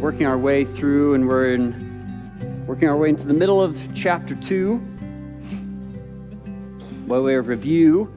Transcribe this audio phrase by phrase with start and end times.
[0.00, 4.34] working our way through, and we're in, working our way into the middle of chapter
[4.34, 4.78] 2.
[7.06, 8.10] By way of review,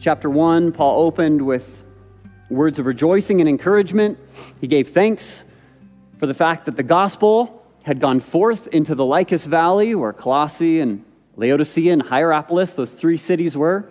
[0.00, 1.84] chapter 1, Paul opened with
[2.48, 4.18] words of rejoicing and encouragement.
[4.62, 5.44] He gave thanks
[6.18, 10.80] for the fact that the gospel had gone forth into the Lycus Valley, where Colossae
[10.80, 11.04] and
[11.36, 13.90] Laodicea and Hierapolis, those three cities were.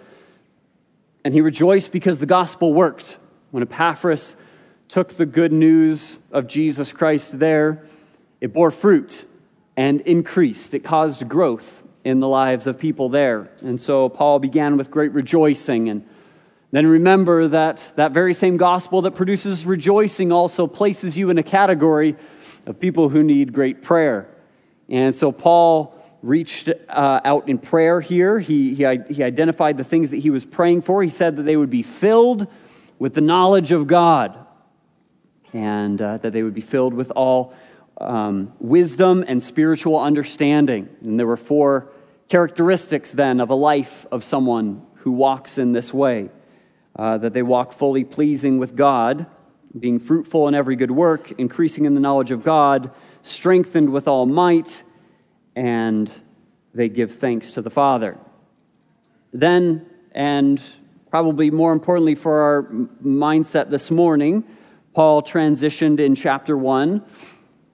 [1.24, 3.20] And he rejoiced because the gospel worked.
[3.52, 4.36] When Epaphras
[4.92, 7.82] took the good news of Jesus Christ there,
[8.42, 9.26] it bore fruit
[9.78, 10.74] and increased.
[10.74, 13.50] It caused growth in the lives of people there.
[13.62, 15.88] And so Paul began with great rejoicing.
[15.88, 16.06] And
[16.72, 21.44] then remember that that very same gospel that produces rejoicing also places you in a
[21.44, 22.18] category
[22.68, 24.28] of people who need great prayer.
[24.90, 28.42] And so Paul reached uh, out in prayer here.
[28.42, 31.02] He, he, he identified the things that he was praying for.
[31.02, 32.46] He said that they would be filled
[33.00, 34.48] with the knowledge of God
[35.54, 37.54] and uh, that they would be filled with all
[38.00, 40.90] um, wisdom and spiritual understanding.
[41.02, 41.90] And there were four
[42.30, 46.30] characteristics then of a life of someone who walks in this way
[46.96, 49.26] uh, that they walk fully pleasing with God,
[49.78, 54.26] being fruitful in every good work, increasing in the knowledge of God, strengthened with all
[54.26, 54.84] might,
[55.56, 56.12] and
[56.74, 58.18] they give thanks to the Father.
[59.34, 60.62] Then, and
[61.10, 62.64] probably more importantly for our
[63.04, 64.44] mindset this morning,
[64.94, 67.02] Paul transitioned in chapter 1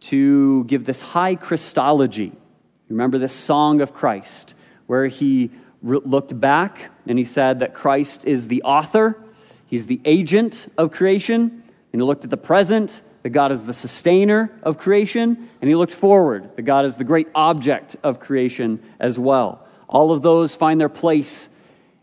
[0.01, 2.31] to give this high Christology.
[2.89, 4.53] Remember this song of Christ,
[4.85, 5.49] where he
[5.81, 9.19] looked back and he said that Christ is the author,
[9.65, 13.73] he's the agent of creation, and he looked at the present, that God is the
[13.73, 18.81] sustainer of creation, and he looked forward, that God is the great object of creation
[18.99, 19.67] as well.
[19.89, 21.49] All of those find their place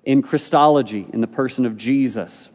[0.05, 2.51] in Christology, in the person of Jesus.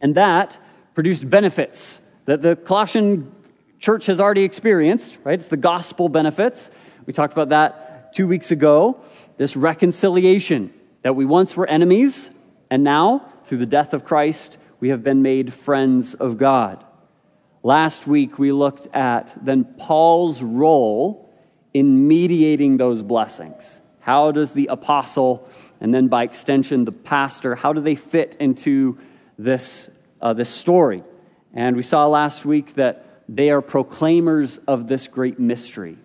[0.00, 0.58] And that
[0.96, 3.30] produced benefits that the Colossian
[3.78, 5.34] church has already experienced, right?
[5.38, 6.70] It's the gospel benefits.
[7.04, 8.98] We talked about that two weeks ago.
[9.36, 12.30] This reconciliation that we once were enemies,
[12.70, 16.82] and now, through the death of Christ, we have been made friends of God.
[17.62, 21.30] Last week, we looked at then Paul's role
[21.74, 23.82] in mediating those blessings.
[24.00, 25.46] How does the apostle,
[25.78, 28.96] and then by extension, the pastor, how do they fit into
[29.36, 29.90] this
[30.26, 31.04] uh, this story.
[31.54, 35.98] And we saw last week that they are proclaimers of this great mystery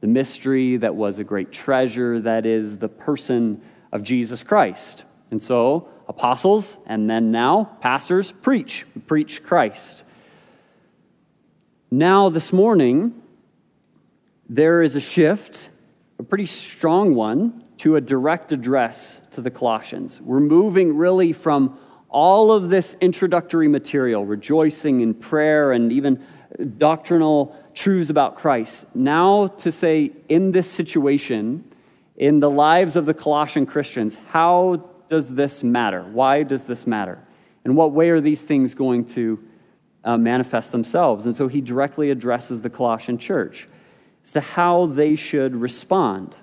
[0.00, 3.60] the mystery that was a great treasure, that is the person
[3.92, 5.04] of Jesus Christ.
[5.30, 10.02] And so, apostles, and then now pastors, preach, preach Christ.
[11.90, 13.20] Now, this morning,
[14.48, 15.68] there is a shift,
[16.18, 20.18] a pretty strong one, to a direct address to the Colossians.
[20.18, 21.78] We're moving really from
[22.10, 26.22] all of this introductory material, rejoicing in prayer and even
[26.78, 31.64] doctrinal truths about Christ, now to say, in this situation,
[32.16, 36.02] in the lives of the Colossian Christians, how does this matter?
[36.02, 37.18] Why does this matter?
[37.64, 39.42] In what way are these things going to
[40.04, 41.26] uh, manifest themselves?
[41.26, 43.68] And so he directly addresses the Colossian church
[44.24, 46.36] as to how they should respond.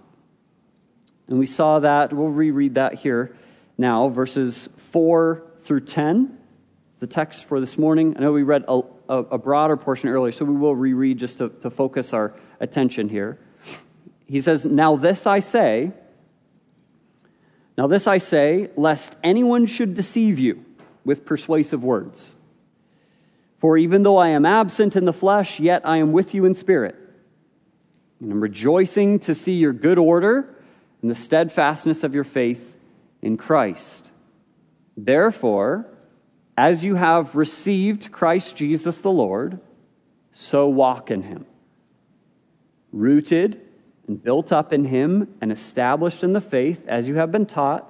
[1.27, 3.35] And we saw that, we'll reread that here
[3.77, 6.37] now, verses 4 through 10.
[6.87, 8.15] It's the text for this morning.
[8.15, 11.39] I know we read a, a, a broader portion earlier, so we will reread just
[11.39, 13.37] to, to focus our attention here.
[14.27, 15.91] He says, Now this I say,
[17.77, 20.63] now this I say, lest anyone should deceive you
[21.03, 22.33] with persuasive words.
[23.59, 26.55] For even though I am absent in the flesh, yet I am with you in
[26.55, 26.95] spirit.
[28.21, 30.55] And I'm rejoicing to see your good order
[31.01, 32.77] and the steadfastness of your faith
[33.21, 34.11] in Christ.
[34.97, 35.85] Therefore,
[36.57, 39.59] as you have received Christ Jesus the Lord,
[40.31, 41.45] so walk in him.
[42.91, 43.61] Rooted
[44.07, 47.87] and built up in him and established in the faith as you have been taught,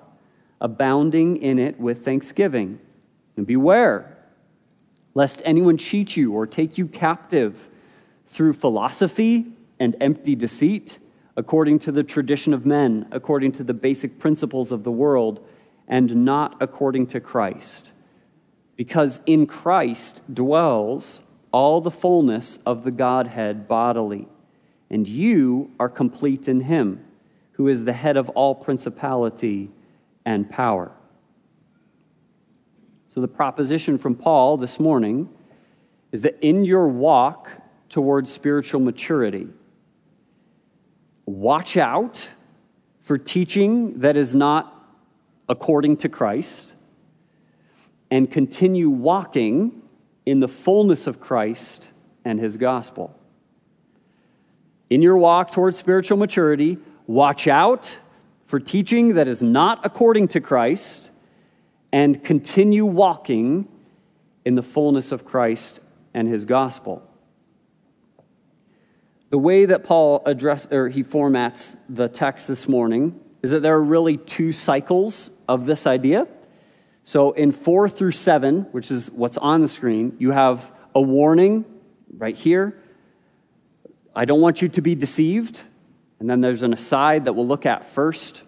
[0.60, 2.80] abounding in it with thanksgiving.
[3.38, 4.18] And beware,
[5.14, 7.70] lest anyone cheat you or take you captive
[8.26, 9.46] through philosophy
[9.80, 11.00] and empty deceit,
[11.38, 15.48] according to the tradition of men, according to the basic principles of the world
[15.88, 17.92] and not according to Christ.
[18.76, 24.28] Because in Christ dwells all the fullness of the Godhead bodily,
[24.90, 27.04] and you are complete in Him,
[27.54, 29.72] who is the head of all principality
[30.26, 30.92] and power.
[33.08, 35.30] So, the proposition from Paul this morning
[36.12, 37.50] is that in your walk
[37.90, 39.48] towards spiritual maturity,
[41.26, 42.30] watch out
[43.02, 44.77] for teaching that is not
[45.50, 46.74] according to Christ
[48.10, 49.82] and continue walking
[50.26, 51.92] in the fullness of Christ
[52.26, 53.18] and his gospel.
[54.90, 57.98] In your walk towards spiritual maturity, watch out
[58.46, 61.12] for teaching that is not according to Christ
[61.92, 63.68] and continue walking
[64.46, 65.82] in the fullness of Christ
[66.14, 67.04] and his gospel.
[69.30, 73.76] The way that Paul address or he formats the text this morning is that there
[73.76, 76.28] are really two cycles of this idea.
[77.04, 81.64] So in 4 through 7, which is what's on the screen, you have a warning
[82.18, 82.78] right here.
[84.16, 85.62] I don't want you to be deceived.
[86.20, 88.44] And then there's an aside that we'll look at first.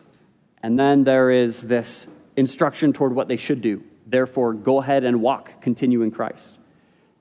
[0.62, 3.84] And then there is this instruction toward what they should do.
[4.08, 6.56] Therefore, go ahead and walk, continue in Christ.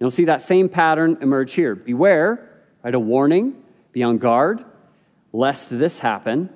[0.01, 1.75] You'll see that same pattern emerge here.
[1.75, 2.49] Beware,
[2.83, 2.95] right?
[2.95, 4.65] A warning, be on guard,
[5.33, 6.51] lest this happen.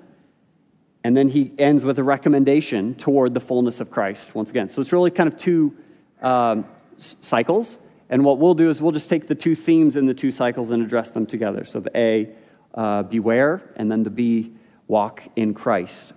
[1.05, 4.69] And then he ends with a recommendation toward the fullness of Christ once again.
[4.69, 5.77] So it's really kind of two
[6.21, 6.65] um,
[6.97, 7.79] cycles.
[8.09, 10.71] And what we'll do is we'll just take the two themes in the two cycles
[10.71, 11.65] and address them together.
[11.65, 12.31] So the A,
[12.75, 14.53] uh, beware, and then the B,
[14.87, 16.13] walk in Christ.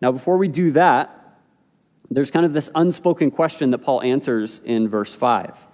[0.00, 1.14] Now, before we do that,
[2.10, 5.66] there's kind of this unspoken question that Paul answers in verse 5.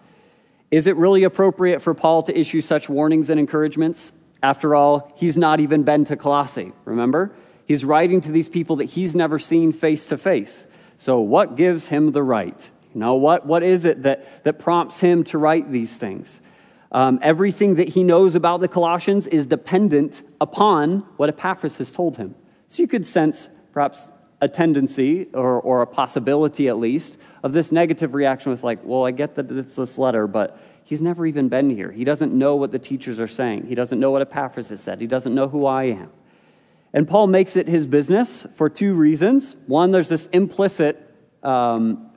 [0.70, 4.12] Is it really appropriate for Paul to issue such warnings and encouragements?
[4.42, 7.34] After all, he's not even been to Colossae, remember?
[7.66, 10.66] He's writing to these people that he's never seen face to face.
[10.96, 12.70] So, what gives him the right?
[12.94, 16.40] You know, what, what is it that, that prompts him to write these things?
[16.92, 22.16] Um, everything that he knows about the Colossians is dependent upon what Epaphras has told
[22.16, 22.36] him.
[22.68, 27.72] So you could sense perhaps a tendency, or, or a possibility at least, of this
[27.72, 31.48] negative reaction with, like, well, I get that it's this letter, but he's never even
[31.48, 31.90] been here.
[31.90, 33.66] He doesn't know what the teachers are saying.
[33.66, 35.00] He doesn't know what Epaphras has said.
[35.00, 36.10] He doesn't know who I am.
[36.94, 39.56] And Paul makes it his business for two reasons.
[39.66, 40.96] One, there's this implicit
[41.42, 42.12] um,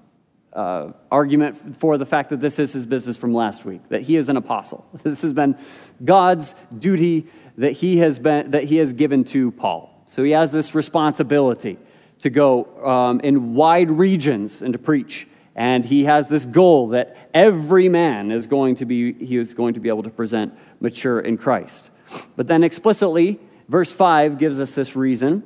[0.54, 4.16] uh, argument for the fact that this is his business from last week, that he
[4.16, 4.88] is an apostle.
[5.04, 5.58] This has been
[6.06, 7.26] God's duty
[7.58, 10.04] that he has, been, that he has given to Paul.
[10.06, 11.80] So he has this responsibility
[12.20, 15.28] to go um, in wide regions and to preach.
[15.56, 19.74] And he has this goal that every man is going to be, he is going
[19.74, 21.90] to be able to present mature in Christ.
[22.36, 25.44] But then explicitly, verse 5 gives us this reason.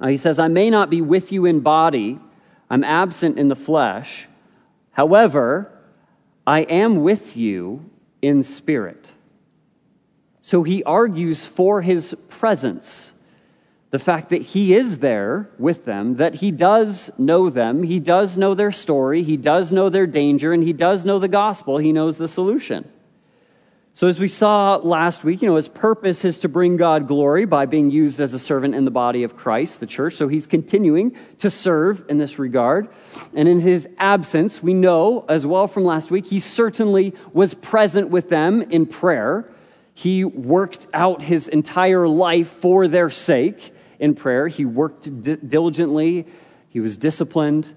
[0.00, 2.18] Uh, he says, I may not be with you in body
[2.70, 4.26] I'm absent in the flesh.
[4.90, 5.70] However,
[6.46, 7.88] I am with you
[8.22, 9.14] in spirit.
[10.42, 13.12] So he argues for his presence.
[13.90, 18.36] The fact that he is there with them, that he does know them, he does
[18.36, 21.92] know their story, he does know their danger, and he does know the gospel, he
[21.92, 22.90] knows the solution.
[23.96, 27.44] So, as we saw last week, you know, his purpose is to bring God glory
[27.44, 30.14] by being used as a servant in the body of Christ, the church.
[30.16, 32.88] So, he's continuing to serve in this regard.
[33.36, 38.08] And in his absence, we know as well from last week, he certainly was present
[38.08, 39.48] with them in prayer.
[39.94, 44.48] He worked out his entire life for their sake in prayer.
[44.48, 46.26] He worked di- diligently,
[46.68, 47.72] he was disciplined.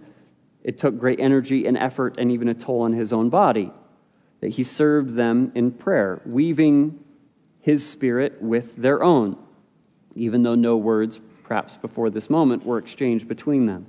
[0.64, 3.72] It took great energy and effort and even a toll on his own body
[4.40, 7.04] that he served them in prayer, weaving
[7.62, 9.38] his spirit with their own,
[10.16, 13.88] even though no words, perhaps before this moment, were exchanged between them.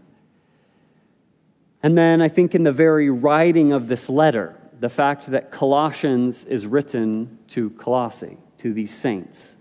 [1.83, 6.45] And then I think in the very writing of this letter, the fact that Colossians
[6.45, 9.57] is written to Colossae, to these saints,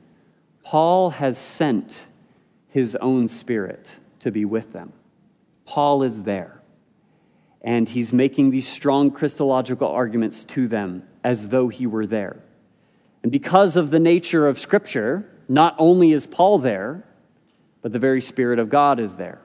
[0.64, 2.08] Paul has sent
[2.70, 4.94] his own spirit to be with them.
[5.66, 6.57] Paul is there
[7.68, 12.42] and he's making these strong Christological arguments to them as though he were there.
[13.24, 17.04] And because of the nature of Scripture, not only is Paul there,
[17.82, 19.42] but the very Spirit of God is there.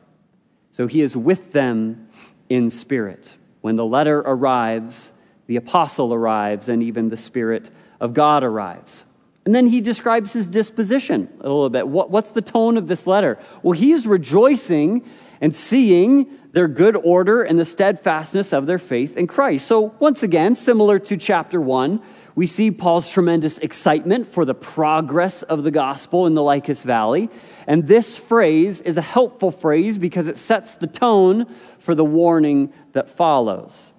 [0.70, 2.08] So he is with them
[2.48, 3.36] in spirit.
[3.60, 5.10] When the letter arrives,
[5.48, 9.04] the apostle arrives, and even the Spirit of God arrives.
[9.44, 11.88] And then he describes his disposition a little bit.
[11.88, 13.40] What, what's the tone of this letter?
[13.64, 15.04] Well, he is rejoicing
[15.40, 19.66] and seeing their good order and the steadfastness of their faith in Christ.
[19.66, 22.00] So, once again, similar to chapter 1,
[22.35, 27.30] we see Paul's tremendous excitement for the progress of the gospel in the Lycus Valley.
[27.66, 31.47] And this phrase is a helpful phrase because it sets the tone
[31.78, 33.92] for the warning that follows.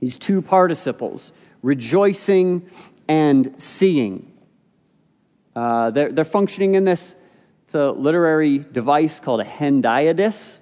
[0.00, 2.68] These two participles, rejoicing
[3.08, 4.32] and seeing.
[5.54, 7.14] Uh, they're, they're functioning in this
[7.64, 10.58] it's a literary device called a hendiadys.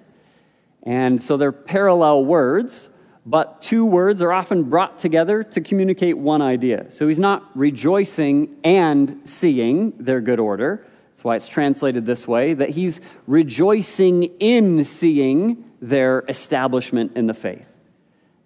[0.83, 2.89] And so they're parallel words,
[3.25, 6.91] but two words are often brought together to communicate one idea.
[6.91, 10.85] So he's not rejoicing and seeing their good order.
[11.11, 17.33] That's why it's translated this way that he's rejoicing in seeing their establishment in the
[17.33, 17.71] faith.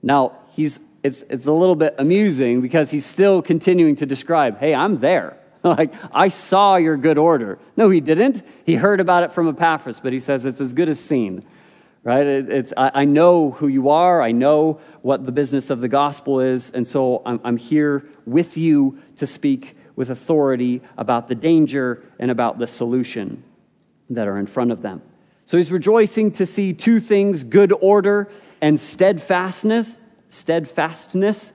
[0.03, 4.73] Now, he's it's, it's a little bit amusing because he's still continuing to describe, hey,
[4.73, 5.37] I'm there.
[5.63, 7.59] like, I saw your good order.
[7.77, 8.41] No, he didn't.
[8.65, 11.43] He heard about it from Epaphras, but he says it's as good as seen.
[12.05, 12.25] Right?
[12.25, 14.21] It, it's, I, I, know who you are.
[14.21, 16.69] I know what the business of the gospel is.
[16.69, 22.29] And so I'm, I'm here with you to speak with authority about the danger and
[22.29, 23.43] about the solution
[24.11, 25.01] that are in front of them.
[25.45, 28.29] So he's rejoicing to see two things good order
[28.61, 29.97] and steadfastness.
[30.29, 31.51] Steadfastness.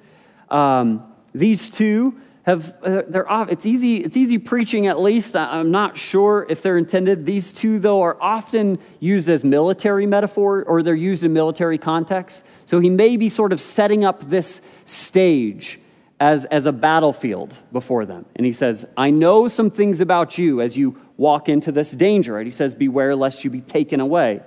[0.48, 3.48] Um, these two have uh, they're off.
[3.50, 3.96] It's easy.
[3.96, 4.86] It's easy preaching.
[4.86, 7.26] At least I'm not sure if they're intended.
[7.26, 12.44] These two, though, are often used as military metaphor, or they're used in military context.
[12.66, 15.80] So he may be sort of setting up this stage
[16.20, 18.26] as, as a battlefield before them.
[18.36, 22.34] And he says, I know some things about you as you walk into this danger.
[22.34, 22.46] Right?
[22.46, 24.42] He says, Beware lest you be taken away.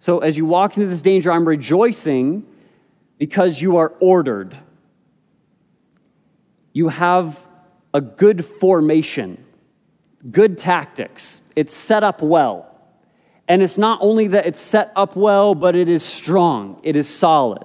[0.00, 2.46] So as you walk into this danger, I'm rejoicing
[3.18, 4.56] because you are ordered.
[6.72, 7.44] You have
[7.98, 9.44] a good formation,
[10.30, 11.42] good tactics.
[11.56, 12.72] It's set up well.
[13.48, 17.08] And it's not only that it's set up well, but it is strong, it is
[17.08, 17.64] solid,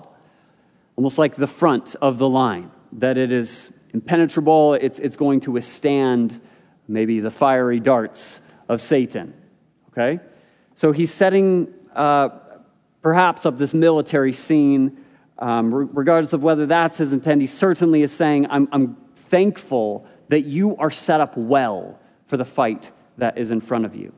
[0.95, 5.51] almost like the front of the line that it is impenetrable, it's, it's going to
[5.51, 6.41] withstand
[6.87, 9.35] maybe the fiery darts of Satan.
[9.91, 10.19] Okay?
[10.73, 12.29] So he's setting uh,
[13.03, 14.97] perhaps up this military scene.
[15.37, 20.41] Um, regardless of whether that's his intent, he certainly is saying, I'm, I'm thankful that
[20.41, 24.13] you are set up well for the fight that is in front of you.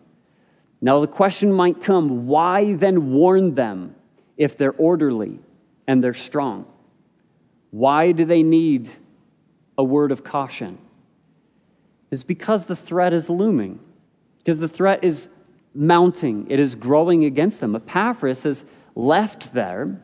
[0.82, 3.96] Now, the question might come why then warn them
[4.38, 5.40] if they're orderly
[5.88, 6.66] and they're strong?
[7.72, 8.90] Why do they need
[9.78, 10.78] a word of caution?
[12.12, 13.80] It's because the threat is looming,
[14.38, 15.28] because the threat is
[15.74, 17.76] mounting, it is growing against them.
[17.76, 18.64] Epaphras has
[18.96, 20.02] left there,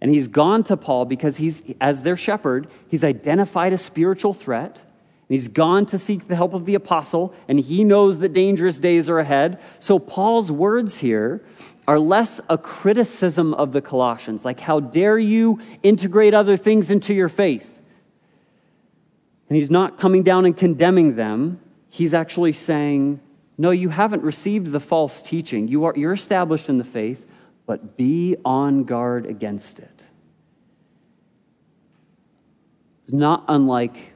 [0.00, 4.82] and he's gone to Paul because he's, as their shepherd, he's identified a spiritual threat.
[5.30, 9.08] He's gone to seek the help of the apostle, and he knows that dangerous days
[9.08, 9.60] are ahead.
[9.78, 11.44] So, Paul's words here
[11.86, 17.14] are less a criticism of the Colossians, like, how dare you integrate other things into
[17.14, 17.78] your faith?
[19.48, 21.60] And he's not coming down and condemning them.
[21.90, 23.20] He's actually saying,
[23.56, 25.68] no, you haven't received the false teaching.
[25.68, 27.24] You are, you're established in the faith,
[27.66, 30.04] but be on guard against it.
[33.04, 34.09] It's not unlike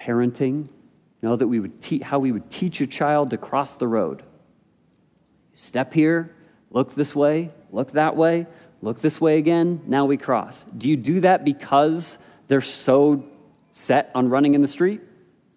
[0.00, 3.74] parenting, you know, that we would te- how we would teach a child to cross
[3.74, 4.22] the road.
[5.52, 6.34] Step here,
[6.70, 8.46] Look this way, look that way,
[8.80, 10.64] look this way again, now we cross.
[10.76, 12.16] Do you do that because
[12.46, 13.24] they're so
[13.72, 15.00] set on running in the street?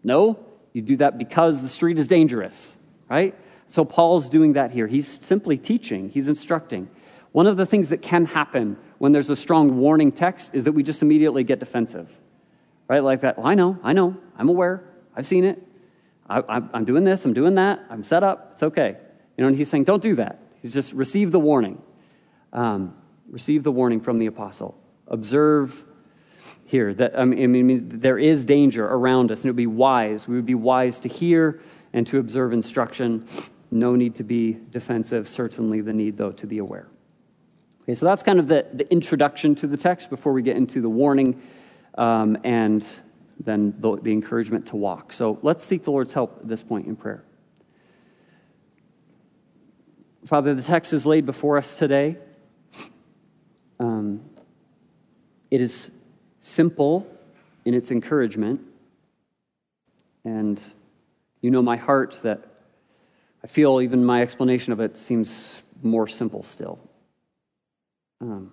[0.04, 0.40] No,
[0.74, 2.76] you do that because the street is dangerous,
[3.08, 3.36] right?
[3.68, 4.88] So Paul's doing that here.
[4.88, 6.90] He's simply teaching, he's instructing.
[7.32, 10.72] One of the things that can happen when there's a strong warning text is that
[10.72, 12.10] we just immediately get defensive,
[12.94, 13.04] right?
[13.04, 14.84] Like that, well, I know, I know, I'm aware,
[15.16, 15.60] I've seen it,
[16.30, 18.98] I, am doing this, I'm doing that, I'm set up, it's okay.
[19.36, 20.40] You know, and he's saying, don't do that.
[20.62, 21.82] He's just receive the warning.
[22.54, 22.96] Um,
[23.28, 24.80] receive the warning from the apostle.
[25.08, 25.84] Observe
[26.66, 29.66] here that I mean, it means there is danger around us, and it would be
[29.66, 30.28] wise.
[30.28, 31.62] We would be wise to hear
[31.94, 33.26] and to observe instruction.
[33.72, 35.28] No need to be defensive.
[35.28, 36.88] Certainly, the need, though, to be aware.
[37.82, 40.80] Okay, so that's kind of the, the introduction to the text before we get into
[40.80, 41.42] the warning
[41.96, 42.86] um, and
[43.40, 45.14] then the, the encouragement to walk.
[45.14, 47.24] So let's seek the Lord's help at this point in prayer.
[50.26, 52.18] Father, the text is laid before us today.
[53.80, 54.22] Um,
[55.52, 55.92] it is
[56.40, 57.06] simple
[57.66, 58.62] in its encouragement.
[60.24, 60.62] And
[61.42, 62.46] you know my heart that
[63.44, 66.80] I feel even my explanation of it seems more simple still.
[68.22, 68.52] Um,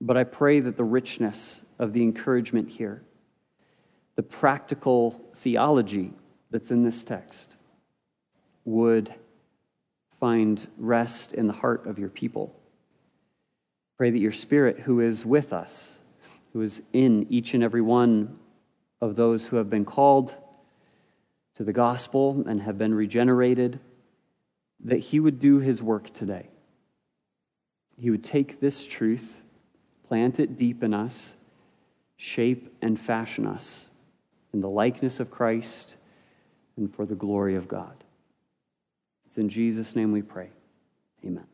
[0.00, 3.02] but I pray that the richness of the encouragement here,
[4.14, 6.12] the practical theology
[6.50, 7.56] that's in this text,
[8.64, 9.14] would
[10.18, 12.54] find rest in the heart of your people.
[13.96, 16.00] Pray that your Spirit, who is with us,
[16.52, 18.38] who is in each and every one
[19.00, 20.34] of those who have been called
[21.54, 23.80] to the gospel and have been regenerated,
[24.84, 26.48] that He would do His work today.
[27.98, 29.42] He would take this truth,
[30.08, 31.36] plant it deep in us,
[32.16, 33.88] shape and fashion us
[34.52, 35.96] in the likeness of Christ
[36.76, 38.04] and for the glory of God.
[39.26, 40.50] It's in Jesus' name we pray.
[41.24, 41.46] Amen.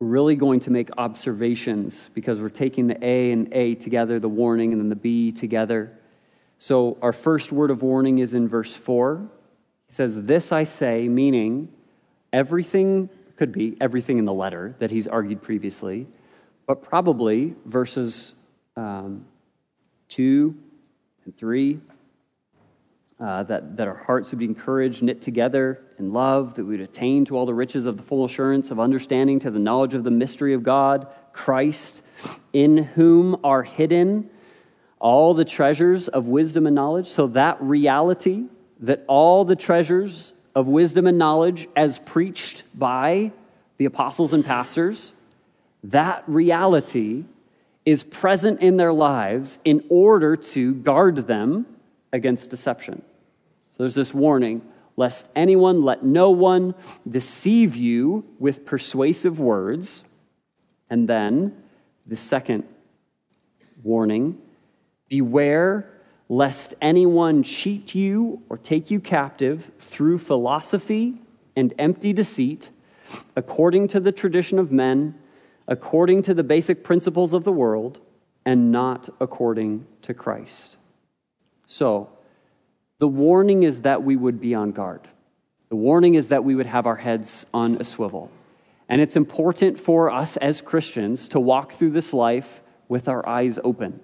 [0.00, 4.28] We're really going to make observations because we're taking the A and A together, the
[4.28, 5.98] warning, and then the B together.
[6.58, 9.26] So, our first word of warning is in verse 4.
[9.86, 11.68] He says, This I say, meaning
[12.32, 16.06] everything could be everything in the letter that he's argued previously,
[16.66, 18.34] but probably verses
[18.76, 19.24] um,
[20.08, 20.54] 2
[21.24, 21.80] and 3.
[23.20, 26.80] Uh, that, that our hearts would be encouraged, knit together in love, that we would
[26.80, 30.02] attain to all the riches of the full assurance of understanding, to the knowledge of
[30.02, 32.02] the mystery of God, Christ,
[32.52, 34.28] in whom are hidden
[34.98, 37.06] all the treasures of wisdom and knowledge.
[37.06, 38.44] So, that reality,
[38.80, 43.32] that all the treasures of wisdom and knowledge, as preached by
[43.76, 45.12] the apostles and pastors,
[45.82, 47.24] that reality
[47.84, 51.66] is present in their lives in order to guard them
[52.12, 53.02] against deception.
[53.70, 54.62] So there's this warning
[54.96, 56.74] lest anyone, let no one
[57.08, 60.04] deceive you with persuasive words.
[60.88, 61.62] And then
[62.06, 62.64] the second
[63.82, 64.40] warning
[65.08, 65.90] beware
[66.28, 71.14] lest anyone cheat you or take you captive through philosophy
[71.56, 72.70] and empty deceit,
[73.36, 75.14] according to the tradition of men,
[75.68, 78.00] according to the basic principles of the world,
[78.44, 80.76] and not according to Christ.
[81.66, 82.10] So,
[82.98, 85.08] the warning is that we would be on guard.
[85.68, 88.30] The warning is that we would have our heads on a swivel.
[88.88, 93.58] And it's important for us as Christians to walk through this life with our eyes
[93.64, 94.00] open.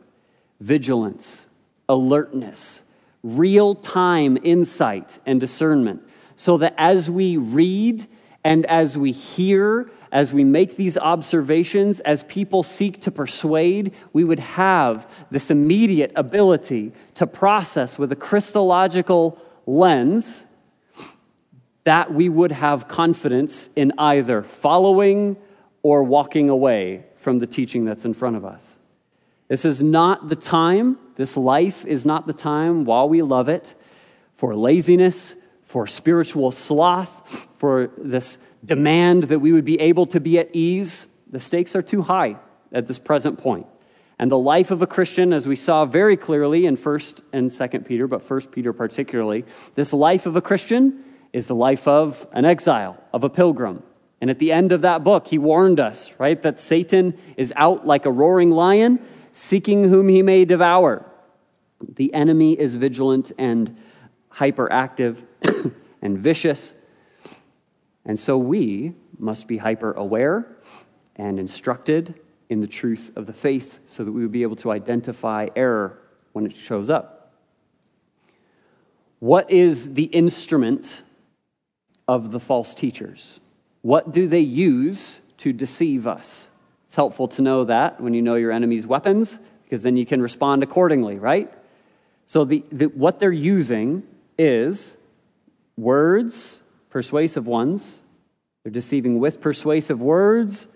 [0.58, 1.46] Vigilance,
[1.90, 2.82] alertness,
[3.22, 6.02] real time insight and discernment,
[6.36, 8.06] so that as we read
[8.42, 14.24] and as we hear as we make these observations, as people seek to persuade, we
[14.24, 20.44] would have this immediate ability to process with a Christological lens
[21.84, 25.36] that we would have confidence in either following
[25.82, 28.78] or walking away from the teaching that's in front of us.
[29.50, 33.74] This is not the time, this life is not the time while we love it
[34.36, 40.38] for laziness, for spiritual sloth, for this demand that we would be able to be
[40.38, 42.36] at ease, the stakes are too high
[42.70, 43.66] at this present point.
[44.20, 47.84] And the life of a Christian, as we saw very clearly in 1st and 2nd
[47.86, 52.44] Peter, but 1st Peter particularly, this life of a Christian is the life of an
[52.44, 53.82] exile, of a pilgrim.
[54.20, 57.84] And at the end of that book, he warned us, right, that Satan is out
[57.84, 59.00] like a roaring lion,
[59.32, 61.06] seeking whom he may devour.
[61.80, 63.76] The enemy is vigilant and
[64.32, 65.22] hyperactive
[66.02, 66.74] and vicious.
[68.04, 70.56] And so we must be hyper aware
[71.16, 72.14] and instructed
[72.48, 75.98] in the truth of the faith so that we would be able to identify error
[76.32, 77.34] when it shows up.
[79.20, 81.02] What is the instrument
[82.08, 83.40] of the false teachers?
[83.82, 86.49] What do they use to deceive us?
[86.90, 90.20] It's helpful to know that when you know your enemy's weapons, because then you can
[90.20, 91.48] respond accordingly, right?
[92.26, 94.02] So, the, the, what they're using
[94.36, 94.96] is
[95.76, 98.02] words persuasive ones.
[98.64, 100.66] They're deceiving with persuasive words,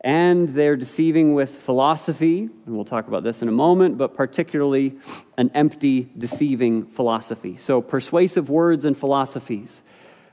[0.00, 4.96] and they're deceiving with philosophy, and we'll talk about this in a moment, but particularly
[5.36, 7.58] an empty, deceiving philosophy.
[7.58, 9.82] So, persuasive words and philosophies.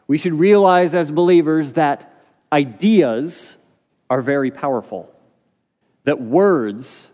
[0.08, 2.14] We should realize as believers that
[2.54, 3.58] ideas
[4.10, 5.14] are very powerful,
[6.08, 7.12] that words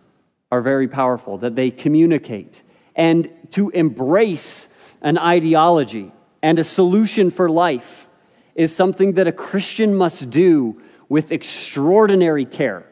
[0.52, 2.62] are very powerful, that they communicate.
[2.96, 4.68] And to embrace
[5.02, 6.12] an ideology,
[6.44, 8.08] and a solution for life
[8.54, 10.80] is something that a Christian must do
[11.10, 12.86] with extraordinary care.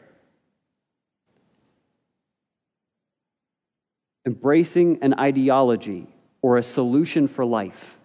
[4.26, 6.08] Embracing an ideology
[6.42, 7.96] or a solution for life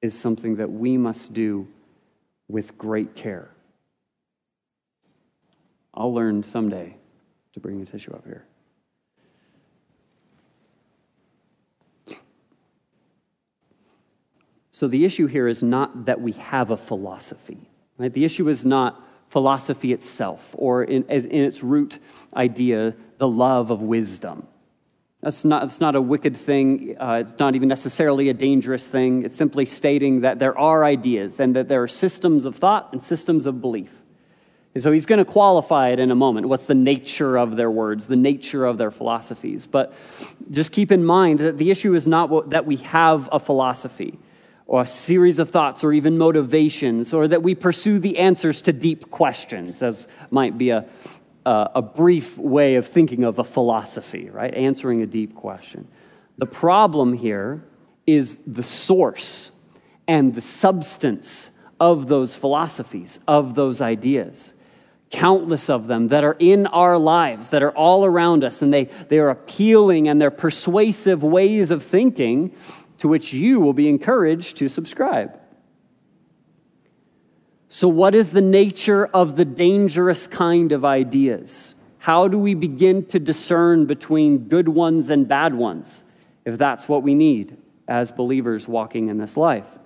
[0.00, 1.68] is something that we must do
[2.48, 3.50] with great care.
[5.92, 6.97] I'll learn someday
[7.58, 8.44] to bring a tissue up here.
[14.70, 17.68] So the issue here is not that we have a philosophy.
[17.96, 18.12] Right?
[18.12, 21.98] The issue is not philosophy itself or in, in its root
[22.34, 24.46] idea, the love of wisdom.
[25.20, 26.94] That's not, that's not a wicked thing.
[26.98, 29.24] Uh, it's not even necessarily a dangerous thing.
[29.24, 33.02] It's simply stating that there are ideas and that there are systems of thought and
[33.02, 33.90] systems of belief.
[34.78, 36.46] And so he's going to qualify it in a moment.
[36.46, 39.66] What's the nature of their words, the nature of their philosophies?
[39.66, 39.92] But
[40.52, 44.20] just keep in mind that the issue is not what, that we have a philosophy
[44.68, 48.72] or a series of thoughts or even motivations, or that we pursue the answers to
[48.72, 50.88] deep questions, as might be a,
[51.44, 54.54] a, a brief way of thinking of a philosophy, right?
[54.54, 55.88] Answering a deep question.
[56.36, 57.64] The problem here
[58.06, 59.50] is the source
[60.06, 64.54] and the substance of those philosophies, of those ideas.
[65.10, 68.84] Countless of them that are in our lives, that are all around us, and they,
[69.08, 72.54] they are appealing and they're persuasive ways of thinking
[72.98, 75.38] to which you will be encouraged to subscribe.
[77.70, 81.74] So, what is the nature of the dangerous kind of ideas?
[81.98, 86.04] How do we begin to discern between good ones and bad ones,
[86.44, 89.78] if that's what we need as believers walking in this life?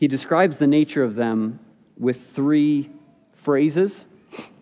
[0.00, 1.60] He describes the nature of them
[1.98, 2.88] with three
[3.34, 4.06] phrases.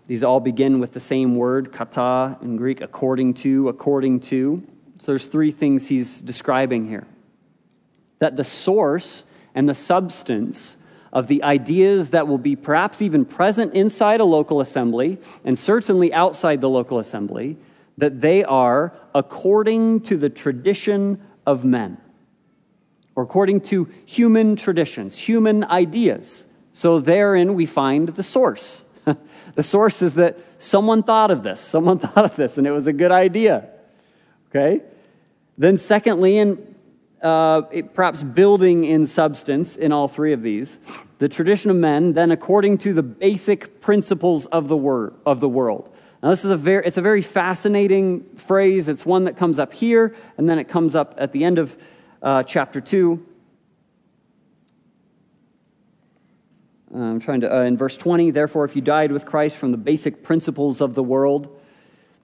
[0.09, 4.67] These all begin with the same word, kata in Greek, according to, according to.
[4.99, 7.07] So there's three things he's describing here.
[8.19, 9.23] That the source
[9.55, 10.77] and the substance
[11.13, 16.13] of the ideas that will be perhaps even present inside a local assembly and certainly
[16.13, 17.57] outside the local assembly,
[17.97, 21.97] that they are according to the tradition of men,
[23.19, 26.47] or according to human traditions, human ideas.
[26.73, 28.85] So therein we find the source.
[29.57, 32.87] the source is that someone thought of this, someone thought of this, and it was
[32.87, 33.71] a good idea.
[34.51, 34.83] Okay?
[35.57, 36.77] Then, secondly, and
[37.21, 40.79] uh, perhaps building in substance in all three of these,
[41.19, 45.49] the tradition of men, then according to the basic principles of the, word, of the
[45.49, 45.93] world.
[46.23, 48.87] Now, this is a very, it's a very fascinating phrase.
[48.87, 51.77] It's one that comes up here, and then it comes up at the end of
[52.23, 53.25] uh, chapter 2.
[56.95, 59.77] I'm trying to, uh, in verse 20, therefore, if you died with Christ from the
[59.77, 61.61] basic principles of the world.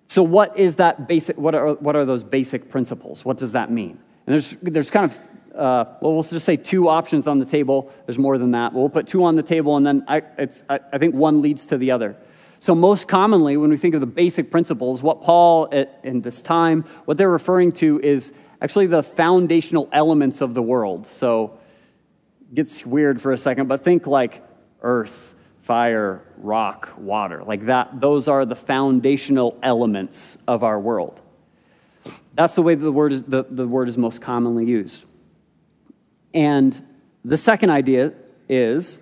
[0.06, 3.24] So, what is that basic, what are, what are those basic principles?
[3.24, 3.98] What does that mean?
[4.26, 5.18] And there's, there's kind of,
[5.54, 7.92] uh, well, we'll just say two options on the table.
[8.06, 8.72] There's more than that.
[8.72, 11.66] We'll put two on the table, and then I, it's, I, I think one leads
[11.66, 12.16] to the other.
[12.58, 16.40] So, most commonly, when we think of the basic principles, what Paul, at, in this
[16.40, 18.32] time, what they're referring to is
[18.64, 21.06] actually the foundational elements of the world.
[21.06, 21.58] So,
[22.40, 24.42] it gets weird for a second, but think like
[24.80, 27.44] earth, fire, rock, water.
[27.44, 31.20] Like that, those are the foundational elements of our world.
[32.34, 35.04] That's the way the word is, the, the word is most commonly used.
[36.32, 36.82] And
[37.22, 38.14] the second idea
[38.48, 38.98] is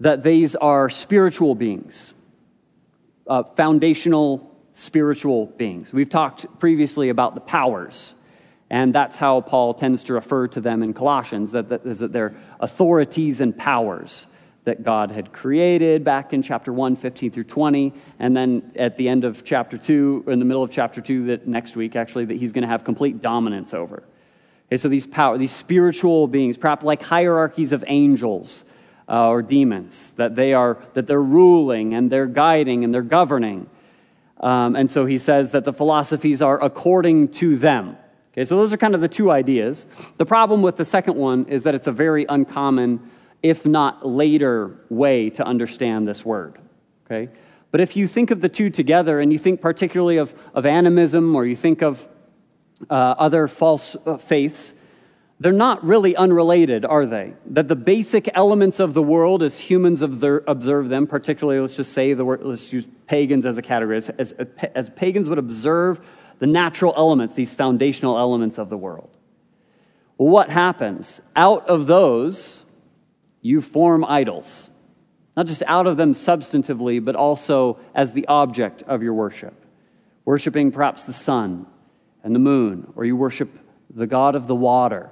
[0.00, 2.14] that these are spiritual beings,
[3.26, 5.92] uh, foundational spiritual beings.
[5.92, 8.14] We've talked previously about the powers,
[8.70, 12.12] and that's how Paul tends to refer to them in Colossians, that, that, is that
[12.12, 14.26] they're authorities and powers
[14.64, 17.94] that God had created back in chapter 1, 15 through 20.
[18.18, 21.48] And then at the end of chapter 2, in the middle of chapter 2, that
[21.48, 24.02] next week, actually, that he's going to have complete dominance over.
[24.66, 28.66] Okay, so these power, these spiritual beings, perhaps like hierarchies of angels
[29.08, 33.70] uh, or demons, that they are that they're ruling and they're guiding and they're governing.
[34.40, 37.96] Um, and so he says that the philosophies are according to them.
[38.38, 39.84] Okay, so those are kind of the two ideas.
[40.16, 43.10] The problem with the second one is that it's a very uncommon
[43.42, 46.58] if not later, way to understand this word.
[47.06, 47.30] Okay?
[47.70, 51.34] But if you think of the two together, and you think particularly of, of animism
[51.36, 52.06] or you think of
[52.88, 54.74] uh, other false uh, faiths,
[55.40, 57.34] they're not really unrelated, are they?
[57.46, 62.12] That the basic elements of the world, as humans observe them, particularly, let's just say
[62.14, 64.32] the word, let's use pagans as a category, as, as,
[64.74, 66.00] as pagans would observe
[66.38, 69.16] the natural elements, these foundational elements of the world.
[70.16, 71.20] Well, what happens?
[71.36, 72.64] Out of those,
[73.40, 74.70] you form idols,
[75.36, 79.54] not just out of them substantively, but also as the object of your worship.
[80.24, 81.66] Worshipping perhaps the sun
[82.22, 83.50] and the moon, or you worship
[83.94, 85.10] the God of the water,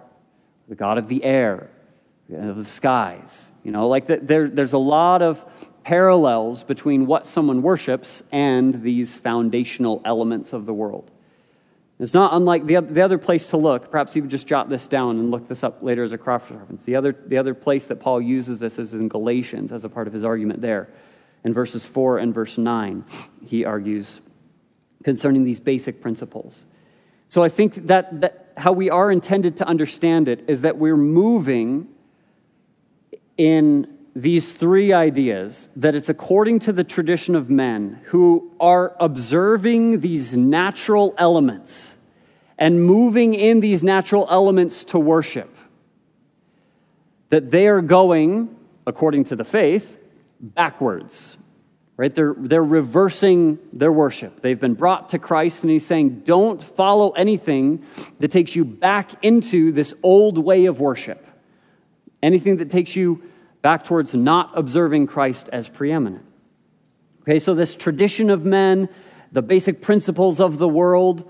[0.69, 1.71] the God of the air,
[2.33, 3.51] of the skies.
[3.63, 5.45] You know, like the, there, there's a lot of
[5.85, 11.11] parallels between what someone worships and these foundational elements of the world.
[11.99, 13.91] It's not unlike the, the other place to look.
[13.91, 16.51] Perhaps you would just jot this down and look this up later as a cross
[16.51, 16.85] reference.
[16.85, 20.07] The other, the other place that Paul uses this is in Galatians as a part
[20.07, 20.91] of his argument there.
[21.45, 23.05] In verses 4 and verse 9,
[23.47, 24.21] he argues
[25.05, 26.67] concerning these basic principles.
[27.29, 30.97] So I think that, that how we are intended to understand it is that we're
[30.97, 31.89] moving
[33.37, 40.01] in these three ideas that it's according to the tradition of men who are observing
[40.01, 41.97] these natural elements
[42.57, 45.55] and moving in these natural elements to worship.
[47.29, 49.99] That they are going, according to the faith,
[50.41, 51.37] backwards.
[51.99, 52.15] Right?
[52.15, 54.41] They're, they're reversing their worship.
[54.41, 57.85] They've been brought to Christ, and he's saying, don't follow anything
[58.21, 61.27] that takes you back into this old way of worship.
[62.23, 63.23] Anything that takes you
[63.67, 66.25] back towards not observing Christ as preeminent.
[67.23, 68.89] Okay, so this tradition of men,
[69.33, 71.29] the basic principles of the world,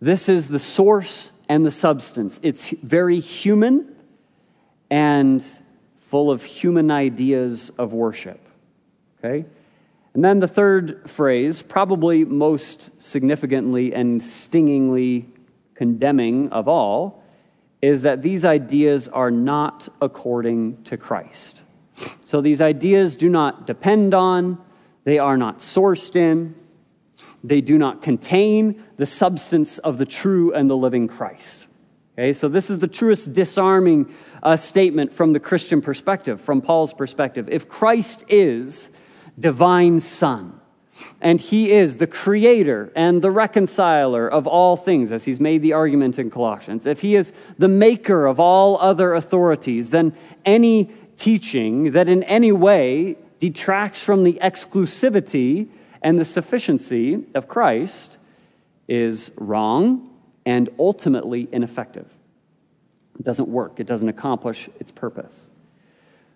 [0.00, 2.40] this is the source and the substance.
[2.42, 3.94] It's very human
[4.90, 5.44] and
[6.00, 8.40] full of human ideas of worship.
[9.18, 9.44] Okay?
[10.14, 15.28] And then the third phrase, probably most significantly and stingingly
[15.74, 17.22] condemning of all,
[17.82, 21.60] is that these ideas are not according to Christ.
[22.24, 24.58] So these ideas do not depend on,
[25.04, 26.54] they are not sourced in,
[27.42, 31.66] they do not contain the substance of the true and the living Christ.
[32.14, 36.94] Okay, so this is the truest disarming uh, statement from the Christian perspective, from Paul's
[36.94, 37.48] perspective.
[37.50, 38.90] If Christ is
[39.38, 40.60] divine Son,
[41.20, 45.72] and he is the creator and the reconciler of all things, as he's made the
[45.72, 46.86] argument in Colossians.
[46.86, 52.52] If he is the maker of all other authorities, then any teaching that in any
[52.52, 55.68] way detracts from the exclusivity
[56.02, 58.18] and the sufficiency of Christ
[58.88, 60.10] is wrong
[60.46, 62.06] and ultimately ineffective.
[63.18, 65.48] It doesn't work, it doesn't accomplish its purpose.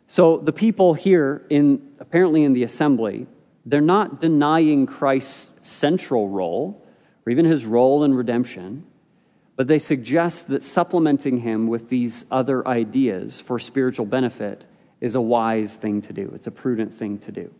[0.07, 3.27] So the people here in apparently in the assembly
[3.67, 6.87] they're not denying Christ's central role
[7.27, 8.87] or even his role in redemption,
[9.57, 14.65] but they suggest that supplementing him with these other ideas for spiritual benefit
[15.01, 16.31] is a wise thing to do.
[16.35, 17.53] It's a prudent thing to do.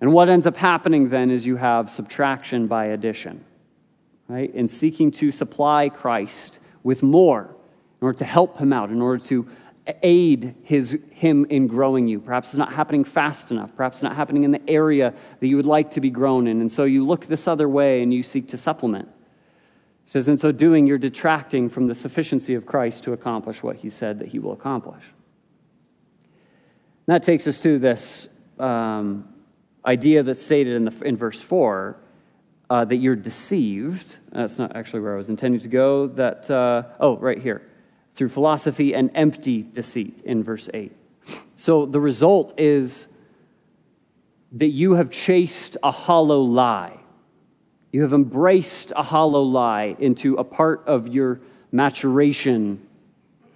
[0.00, 3.44] And what ends up happening then is you have subtraction by addition,
[4.28, 4.54] right?
[4.54, 7.44] In seeking to supply Christ with more
[8.00, 9.48] in order to help him out, in order to
[10.02, 12.20] aid his, him in growing you.
[12.20, 13.74] Perhaps it's not happening fast enough.
[13.76, 16.60] Perhaps it's not happening in the area that you would like to be grown in.
[16.60, 19.08] And so you look this other way and you seek to supplement.
[20.04, 23.76] He says, in so doing, you're detracting from the sufficiency of Christ to accomplish what
[23.76, 25.02] he said that he will accomplish.
[27.06, 29.28] That takes us to this um,
[29.84, 31.96] idea that's stated in, the, in verse 4
[32.70, 34.18] uh, that you're deceived.
[34.32, 36.06] That's not actually where I was intending to go.
[36.06, 37.62] That, uh, oh, right here
[38.14, 40.92] through philosophy and empty deceit in verse 8.
[41.56, 43.08] So the result is
[44.52, 46.98] that you have chased a hollow lie.
[47.92, 51.40] You have embraced a hollow lie into a part of your
[51.72, 52.86] maturation,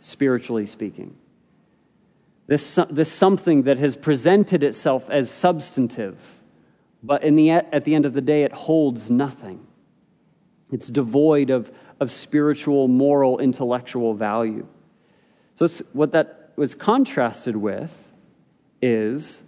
[0.00, 1.16] spiritually speaking.
[2.48, 6.40] This, this something that has presented itself as substantive,
[7.02, 9.66] but in the, at the end of the day, it holds nothing.
[10.72, 14.66] It's devoid of, of spiritual, moral, intellectual value.
[15.56, 18.10] So, what that was contrasted with
[18.80, 19.44] is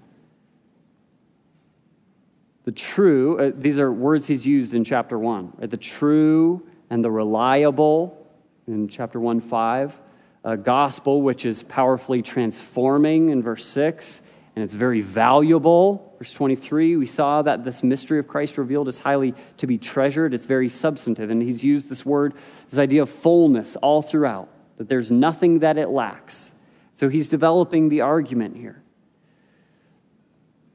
[2.65, 5.71] the true, uh, these are words he's used in chapter 1, right?
[5.71, 8.27] the true and the reliable
[8.67, 9.99] in chapter 1 5,
[10.45, 14.23] uh, gospel, which is powerfully transforming in verse 6,
[14.57, 16.15] and it's very valuable.
[16.19, 20.35] Verse 23, we saw that this mystery of Christ revealed is highly to be treasured.
[20.35, 21.31] It's very substantive.
[21.31, 22.35] And he's used this word,
[22.69, 26.53] this idea of fullness all throughout, that there's nothing that it lacks.
[26.95, 28.83] So he's developing the argument here.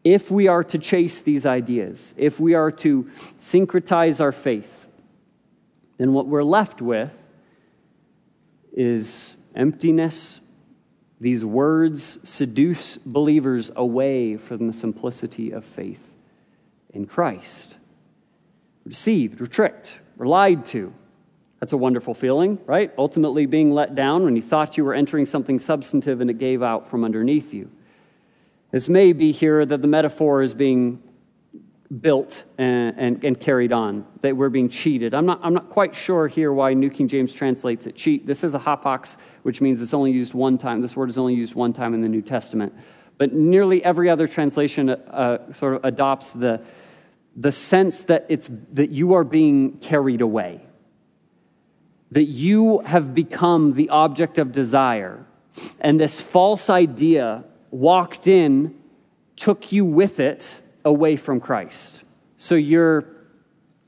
[0.04, 3.04] If we are to chase these ideas, if we are to
[3.38, 4.88] syncretize our faith,
[5.98, 7.16] then what we're left with
[8.74, 10.42] is emptiness,
[11.20, 16.12] these words seduce believers away from the simplicity of faith
[16.94, 17.78] in Christ.
[18.84, 20.94] We're deceived, we're tricked, we're lied to.
[21.60, 22.92] That's a wonderful feeling, right?
[22.98, 26.62] Ultimately, being let down when you thought you were entering something substantive and it gave
[26.62, 27.72] out from underneath you.
[28.72, 31.02] This may be here that the metaphor is being
[32.02, 35.14] built and, and, and, carried on, that we're being cheated.
[35.14, 38.26] I'm not, I'm not quite sure here why New King James translates it cheat.
[38.26, 40.82] This is a hapax, which means it's only used one time.
[40.82, 42.74] This word is only used one time in the New Testament.
[43.18, 46.62] But nearly every other translation uh, sort of adopts the,
[47.36, 50.62] the sense that, it's, that you are being carried away,
[52.12, 55.24] that you have become the object of desire.
[55.80, 58.76] And this false idea walked in,
[59.36, 62.04] took you with it away from Christ.
[62.38, 63.06] So you're,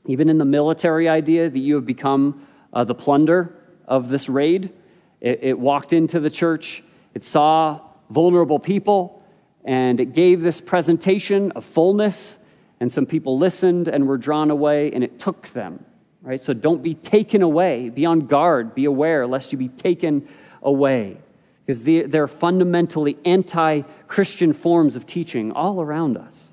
[0.06, 3.56] even in the military idea, that you have become uh, the plunder
[3.86, 4.72] of this raid.
[5.20, 6.82] It, it walked into the church,
[7.14, 7.80] it saw
[8.10, 9.22] vulnerable people,
[9.64, 12.38] and it gave this presentation of fullness.
[12.80, 15.84] And some people listened and were drawn away, and it took them.
[16.22, 16.40] Right?
[16.40, 17.90] So don't be taken away.
[17.90, 18.74] Be on guard.
[18.74, 20.28] Be aware lest you be taken
[20.62, 21.18] away.
[21.64, 26.47] Because there are fundamentally anti Christian forms of teaching all around us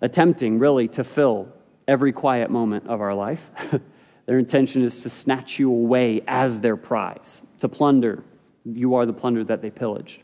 [0.00, 1.48] attempting really to fill
[1.88, 3.50] every quiet moment of our life.
[4.26, 8.24] their intention is to snatch you away as their prize, to plunder.
[8.64, 10.22] You are the plunder that they pillaged.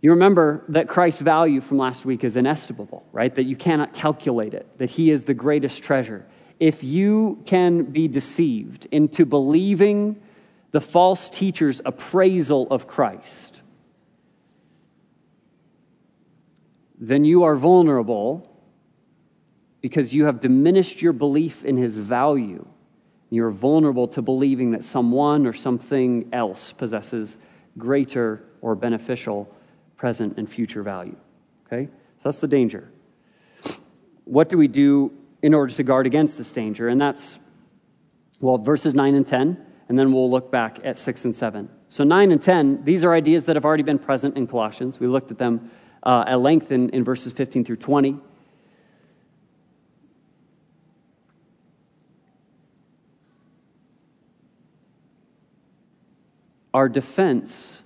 [0.00, 3.34] You remember that Christ's value from last week is inestimable, right?
[3.34, 6.24] That you cannot calculate it, that He is the greatest treasure.
[6.60, 10.20] If you can be deceived into believing
[10.70, 13.62] the false teacher's appraisal of Christ,
[16.98, 18.50] then you are vulnerable
[19.80, 22.66] because you have diminished your belief in his value.
[23.30, 27.38] You're vulnerable to believing that someone or something else possesses
[27.76, 29.52] greater or beneficial
[29.96, 31.16] present, and future value.
[31.66, 31.86] Okay?
[32.18, 32.88] So that's the danger.
[34.24, 36.88] What do we do in order to guard against this danger?
[36.88, 37.38] And that's,
[38.40, 41.68] well, verses 9 and 10, and then we'll look back at 6 and 7.
[41.88, 44.98] So 9 and 10, these are ideas that have already been present in Colossians.
[45.00, 45.70] We looked at them
[46.06, 48.16] uh, at length in, in verses 15 through 20.
[56.72, 57.82] Our defense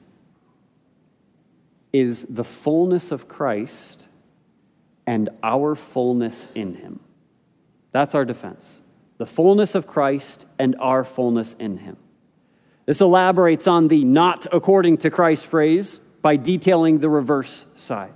[1.94, 4.06] is the fullness of Christ
[5.06, 7.00] and our fullness in him.
[7.92, 8.82] That's our defense.
[9.16, 11.96] The fullness of Christ and our fullness in him.
[12.84, 18.12] This elaborates on the not according to Christ phrase by detailing the reverse side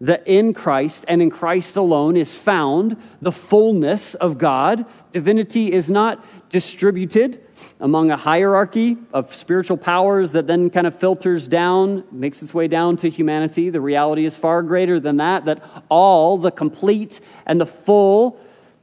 [0.00, 4.84] that in Christ and in Christ alone is found the fullness of God.
[5.12, 7.42] Divinity is not distributed
[7.80, 12.68] among a hierarchy of spiritual powers that then kind of filters down, makes its way
[12.68, 13.70] down to humanity.
[13.70, 18.38] The reality is far greater than that, that all the complete and the full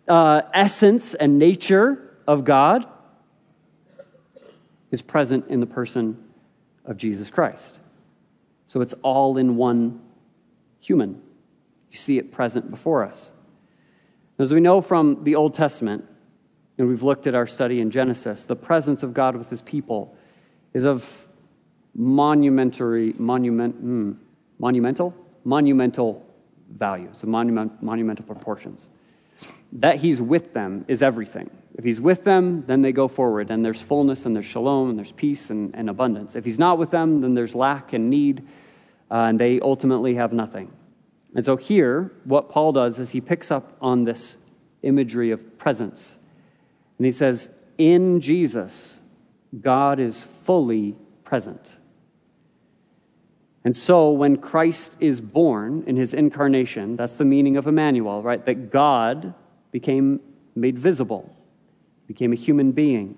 [0.08, 2.88] uh, essence and nature of God
[4.90, 6.18] is present in the person
[6.86, 7.80] of Jesus Christ.
[8.72, 10.00] So it's all in one
[10.80, 11.22] human.
[11.90, 13.34] You see it present before us.
[14.40, 16.06] As we know from the Old Testament,
[16.78, 20.16] and we've looked at our study in Genesis, the presence of God with his people
[20.74, 21.28] is of
[21.94, 24.14] monumentary, monument, hmm,
[24.58, 26.26] monumental, monumental
[26.70, 28.90] value, so monument, monumental proportions.
[29.74, 31.50] That he's with them is everything.
[31.76, 34.98] If he's with them, then they go forward, and there's fullness, and there's shalom, and
[34.98, 36.36] there's peace and, and abundance.
[36.36, 38.46] If he's not with them, then there's lack and need
[39.12, 40.72] uh, and they ultimately have nothing.
[41.36, 44.38] And so here, what Paul does is he picks up on this
[44.82, 46.18] imagery of presence.
[46.98, 49.00] And he says, In Jesus,
[49.60, 51.78] God is fully present.
[53.64, 58.44] And so when Christ is born in his incarnation, that's the meaning of Emmanuel, right?
[58.46, 59.34] That God
[59.72, 60.20] became
[60.56, 61.36] made visible,
[62.12, 63.16] became a human being.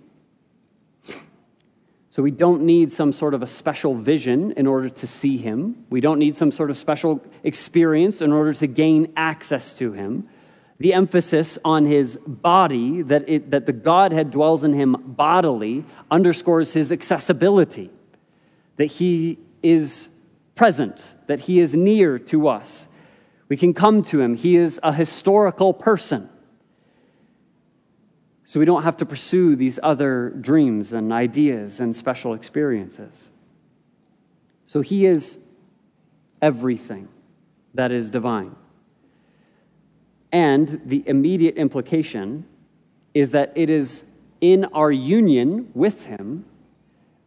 [2.12, 5.88] So we don't need some sort of a special vision in order to see him.
[5.89, 10.29] We don't need some sort of special experience in order to gain access to him.
[10.77, 16.71] The emphasis on his body, that, it, that the Godhead dwells in him bodily, underscores
[16.71, 17.89] his accessibility,
[18.77, 20.10] that he is
[20.53, 22.88] present, that he is near to us.
[23.49, 24.36] We can come to him.
[24.36, 26.29] He is a historical person.
[28.45, 33.29] So we don't have to pursue these other dreams and ideas and special experiences.
[34.65, 35.38] So he is
[36.41, 37.08] everything
[37.73, 38.56] that is divine.
[40.32, 42.45] And the immediate implication
[43.13, 44.03] is that it is
[44.41, 46.45] in our union with him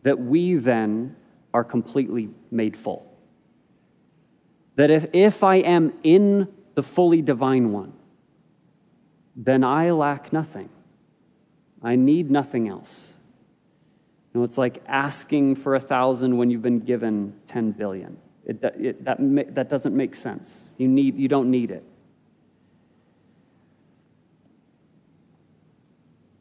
[0.03, 1.17] that we then
[1.55, 3.11] are completely made full.
[4.75, 7.95] That if, if I am in the fully divine one,
[9.35, 10.69] then I lack nothing.
[11.87, 13.13] I need nothing else.
[14.35, 18.17] You know, it's like asking for a thousand when you've been given 10 billion.
[18.45, 19.19] It, it, that,
[19.55, 20.65] that doesn't make sense.
[20.79, 21.85] You, need, you don't need it.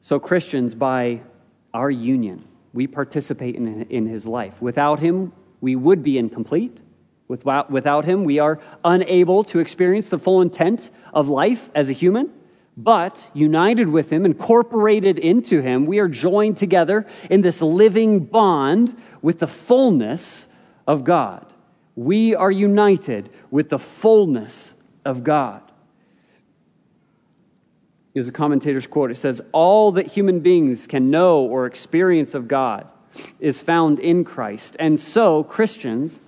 [0.01, 1.21] So, Christians, by
[1.75, 4.59] our union, we participate in, in his life.
[4.63, 5.31] Without him,
[5.61, 6.75] we would be incomplete.
[7.27, 11.93] Without, without him, we are unable to experience the full intent of life as a
[11.93, 12.31] human.
[12.77, 18.97] But united with him, incorporated into him, we are joined together in this living bond
[19.21, 20.47] with the fullness
[20.85, 21.53] of God.
[21.95, 25.61] We are united with the fullness of God.
[28.13, 29.11] Here's a commentator's quote.
[29.11, 32.87] It says, All that human beings can know or experience of God
[33.39, 34.75] is found in Christ.
[34.79, 36.19] And so, Christians,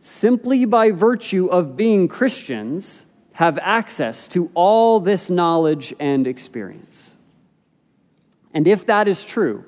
[0.00, 3.04] simply by virtue of being Christians,
[3.36, 7.14] have access to all this knowledge and experience.
[8.54, 9.62] And if that is true,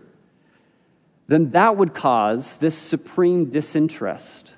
[1.26, 4.54] then that would cause this supreme disinterest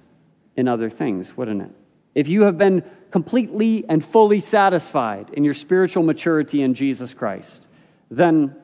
[0.55, 1.73] in other things, wouldn't it?
[2.15, 7.67] If you have been completely and fully satisfied in your spiritual maturity in Jesus Christ,
[8.13, 8.55] then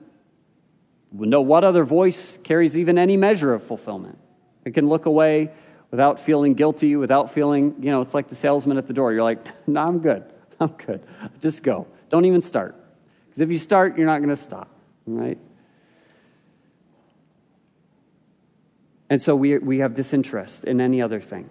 [1.13, 4.17] know what other voice carries even any measure of fulfillment.
[4.65, 5.51] It can look away
[5.91, 9.13] without feeling guilty, without feeling, you know, it's like the salesman at the door.
[9.13, 10.23] You're like, no, I'm good.
[10.61, 11.03] I'm good.
[11.41, 11.87] Just go.
[12.09, 12.75] Don't even start.
[13.27, 14.71] Because if you start, you're not going to stop,
[15.07, 15.39] right?
[19.09, 21.49] And so we, we have disinterest in any other thing.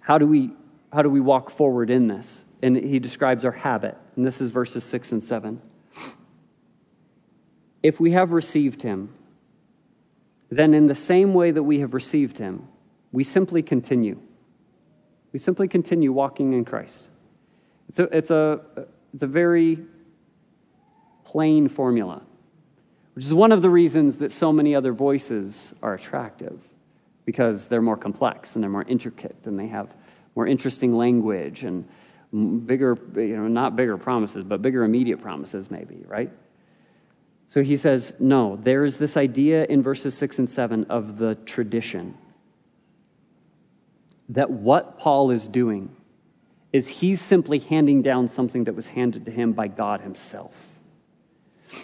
[0.00, 0.52] How do, we,
[0.92, 2.44] how do we walk forward in this?
[2.62, 3.96] And he describes our habit.
[4.16, 5.60] And this is verses 6 and 7.
[7.82, 9.12] If we have received him,
[10.48, 12.68] then in the same way that we have received him,
[13.12, 14.20] we simply continue.
[15.32, 17.08] We simply continue walking in Christ.
[17.88, 18.60] It's a, it's a,
[19.14, 19.78] it's a very
[21.24, 22.22] plain formula,
[23.14, 26.60] which is one of the reasons that so many other voices are attractive,
[27.24, 29.94] because they're more complex and they're more intricate and they have
[30.34, 31.88] more interesting language and
[32.66, 36.30] bigger, you know, not bigger promises, but bigger immediate promises, maybe, right?
[37.48, 41.36] So he says, no, there is this idea in verses 6 and 7 of the
[41.36, 42.18] tradition.
[44.28, 45.95] That what Paul is doing
[46.76, 50.72] is he's simply handing down something that was handed to him by God himself.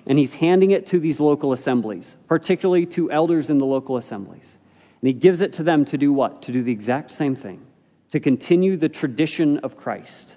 [0.07, 4.59] And he's handing it to these local assemblies, particularly to elders in the local assemblies.
[5.01, 6.43] And he gives it to them to do what?
[6.43, 7.65] To do the exact same thing,
[8.11, 10.37] to continue the tradition of Christ.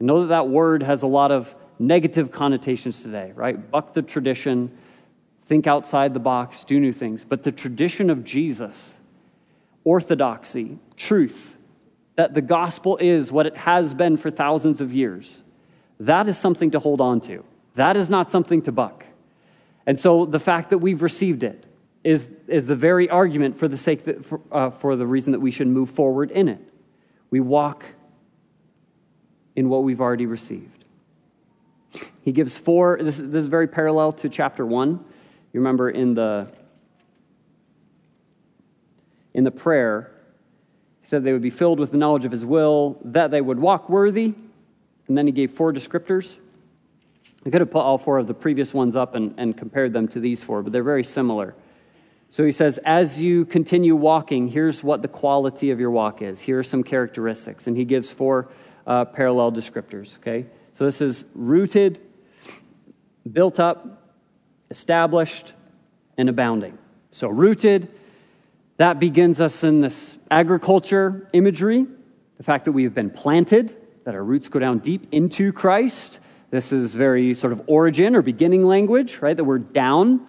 [0.00, 3.70] I know that that word has a lot of negative connotations today, right?
[3.70, 4.76] Buck the tradition,
[5.46, 7.24] think outside the box, do new things.
[7.24, 8.98] But the tradition of Jesus,
[9.82, 11.57] orthodoxy, truth,
[12.18, 15.44] that the gospel is what it has been for thousands of years,
[16.00, 17.44] that is something to hold on to.
[17.76, 19.06] That is not something to buck.
[19.86, 21.64] And so the fact that we've received it
[22.02, 25.38] is, is the very argument for the sake that, for, uh, for the reason that
[25.38, 26.60] we should move forward in it.
[27.30, 27.84] We walk
[29.54, 30.86] in what we've already received.
[32.22, 35.04] He gives four, this, this is very parallel to chapter one.
[35.52, 36.48] You remember in the
[39.34, 40.10] in the prayer,
[41.08, 43.88] said they would be filled with the knowledge of his will, that they would walk
[43.88, 44.34] worthy,
[45.06, 46.36] and then he gave four descriptors.
[47.46, 50.06] I could have put all four of the previous ones up and, and compared them
[50.08, 51.54] to these four, but they're very similar.
[52.28, 56.42] So he says, as you continue walking, here's what the quality of your walk is.
[56.42, 57.66] Here are some characteristics.
[57.66, 58.50] And he gives four
[58.86, 60.44] uh, parallel descriptors, okay?
[60.72, 62.02] So this is rooted,
[63.32, 64.12] built up,
[64.68, 65.54] established,
[66.18, 66.76] and abounding.
[67.12, 67.88] So rooted,
[68.78, 71.84] that begins us in this agriculture imagery,
[72.36, 76.20] the fact that we have been planted, that our roots go down deep into Christ.
[76.50, 79.36] This is very sort of origin or beginning language, right?
[79.36, 80.26] That we're down.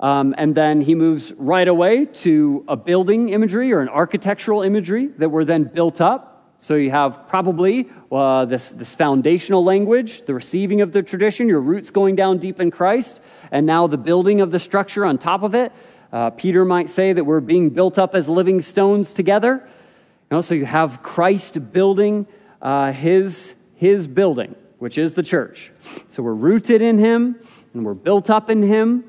[0.00, 5.08] Um, and then he moves right away to a building imagery or an architectural imagery
[5.18, 6.54] that we're then built up.
[6.56, 11.60] So you have probably uh, this, this foundational language, the receiving of the tradition, your
[11.60, 13.20] roots going down deep in Christ,
[13.50, 15.72] and now the building of the structure on top of it.
[16.14, 19.54] Uh, Peter might say that we're being built up as living stones together.
[20.30, 22.28] You know, so you have Christ building
[22.62, 25.72] uh, his, his building, which is the church.
[26.06, 27.40] So we're rooted in him
[27.72, 29.02] and we're built up in him.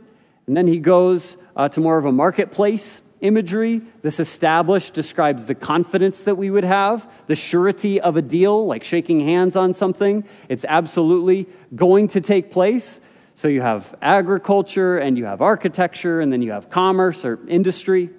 [0.47, 3.83] And then he goes uh, to more of a marketplace imagery.
[4.01, 8.83] This established describes the confidence that we would have, the surety of a deal, like
[8.83, 10.23] shaking hands on something.
[10.49, 11.45] It's absolutely
[11.75, 12.99] going to take place.
[13.35, 18.09] So you have agriculture and you have architecture and then you have commerce or industry.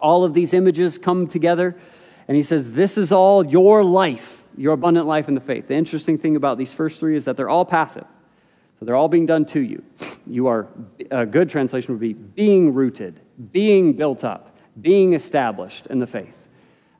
[0.00, 1.76] All of these images come together.
[2.26, 5.68] And he says, This is all your life, your abundant life in the faith.
[5.68, 8.06] The interesting thing about these first three is that they're all passive.
[8.80, 9.84] So they're all being done to you.
[10.26, 10.66] You are,
[11.12, 13.20] a good translation would be being rooted,
[13.52, 16.43] being built up, being established in the faith.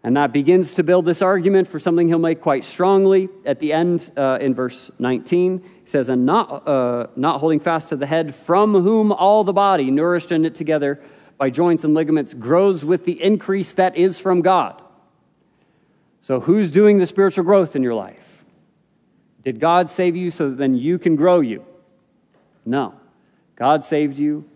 [0.04, 3.72] And that begins to build this argument for something he'll make quite strongly at the
[3.72, 5.60] end uh, in verse 19.
[5.60, 9.54] He says, And not, uh, not holding fast to the head, from whom all the
[9.54, 11.00] body, nourished and knit together
[11.38, 14.82] by joints and ligaments, grows with the increase that is from God.
[16.20, 18.44] So, who's doing the spiritual growth in your life?
[19.42, 21.64] Did God save you so that then you can grow you?
[22.66, 22.94] No.
[23.56, 24.48] God saved you,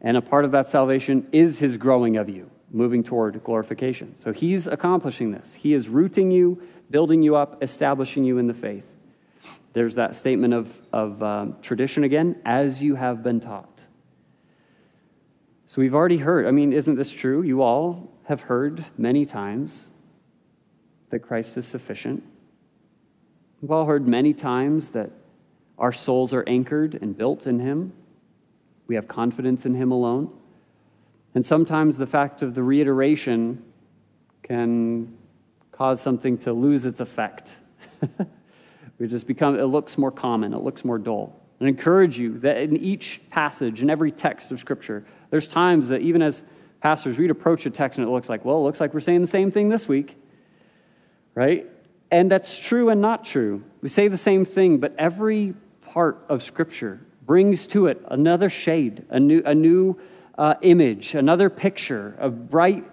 [0.00, 4.16] and a part of that salvation is his growing of you, moving toward glorification.
[4.16, 5.54] So he's accomplishing this.
[5.54, 8.86] He is rooting you, building you up, establishing you in the faith.
[9.72, 13.86] There's that statement of, of um, tradition again, as you have been taught.
[15.66, 16.46] So we've already heard.
[16.46, 17.42] I mean, isn't this true?
[17.42, 19.90] You all have heard many times
[21.10, 22.22] that Christ is sufficient.
[23.60, 25.10] We've all heard many times that
[25.78, 27.92] our souls are anchored and built in Him.
[28.86, 30.37] We have confidence in Him alone.
[31.34, 33.62] And sometimes the fact of the reiteration
[34.42, 35.16] can
[35.72, 37.56] cause something to lose its effect.
[38.98, 41.40] we just become, it looks more common, it looks more dull.
[41.60, 46.00] And encourage you that in each passage, in every text of Scripture, there's times that
[46.00, 46.42] even as
[46.80, 49.20] pastors, we'd approach a text and it looks like, well, it looks like we're saying
[49.20, 50.16] the same thing this week,
[51.34, 51.66] right?
[52.10, 53.62] And that's true and not true.
[53.82, 59.04] We say the same thing, but every part of Scripture brings to it another shade,
[59.10, 59.98] a new, a new
[60.38, 62.84] uh, image, another picture of bright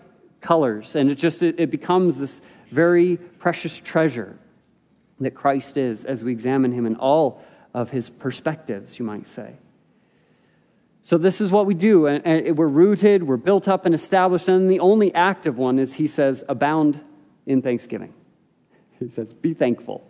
[0.41, 0.95] colors.
[0.95, 2.41] And it just it, it becomes this
[2.71, 4.37] very precious treasure
[5.19, 7.41] that Christ is as we examine him in all
[7.73, 9.55] of his perspectives, you might say.
[11.01, 12.07] So, this is what we do.
[12.07, 14.47] And, and we're rooted, we're built up and established.
[14.47, 17.01] And the only active one is, he says, abound
[17.45, 18.13] in thanksgiving.
[18.99, 20.07] He says, be thankful.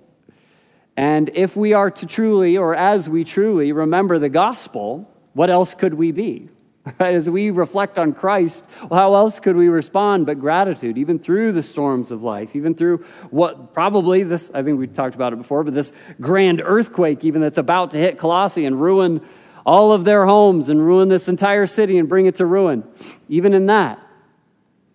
[0.96, 5.74] And if we are to truly, or as we truly remember the gospel, what else
[5.74, 6.50] could we be?
[7.00, 11.52] As we reflect on Christ, well, how else could we respond but gratitude, even through
[11.52, 13.00] the storms of life, even through
[13.32, 17.42] what probably this, I think we talked about it before, but this grand earthquake, even
[17.42, 19.22] that's about to hit Colossae and ruin
[19.66, 22.84] all of their homes and ruin this entire city and bring it to ruin.
[23.30, 24.00] Even in that,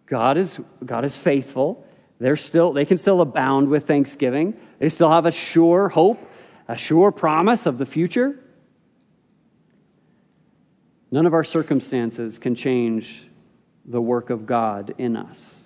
[0.07, 1.85] God is, God is faithful.
[2.21, 4.55] They're still, they can still abound with thanksgiving.
[4.79, 6.25] They still have a sure hope,
[6.69, 8.39] a sure promise of the future.
[11.11, 13.29] None of our circumstances can change
[13.85, 15.65] the work of God in us.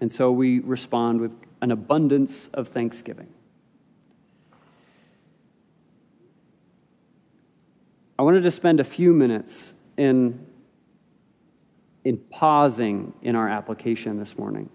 [0.00, 3.28] And so we respond with an abundance of thanksgiving.
[8.18, 10.46] I wanted to spend a few minutes in,
[12.04, 14.70] in pausing in our application this morning.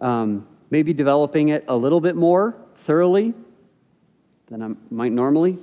[0.00, 3.34] Um, maybe developing it a little bit more thoroughly
[4.46, 5.58] than I might normally.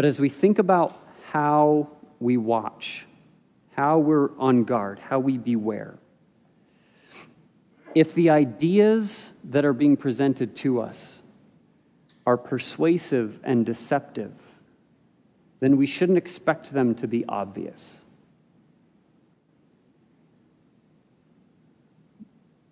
[0.00, 0.98] But as we think about
[1.30, 1.90] how
[2.20, 3.06] we watch,
[3.76, 5.98] how we're on guard, how we beware,
[7.94, 11.20] if the ideas that are being presented to us
[12.24, 14.32] are persuasive and deceptive,
[15.60, 18.00] then we shouldn't expect them to be obvious.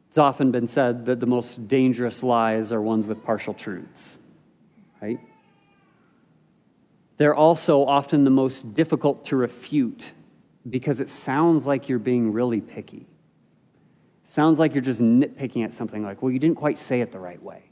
[0.08, 4.18] It's often been said that the most dangerous lies are ones with partial truths,
[5.02, 5.20] right?
[7.18, 10.12] They're also often the most difficult to refute
[10.68, 13.06] because it sounds like you're being really picky.
[14.24, 17.18] Sounds like you're just nitpicking at something like, well, you didn't quite say it the
[17.18, 17.64] right way.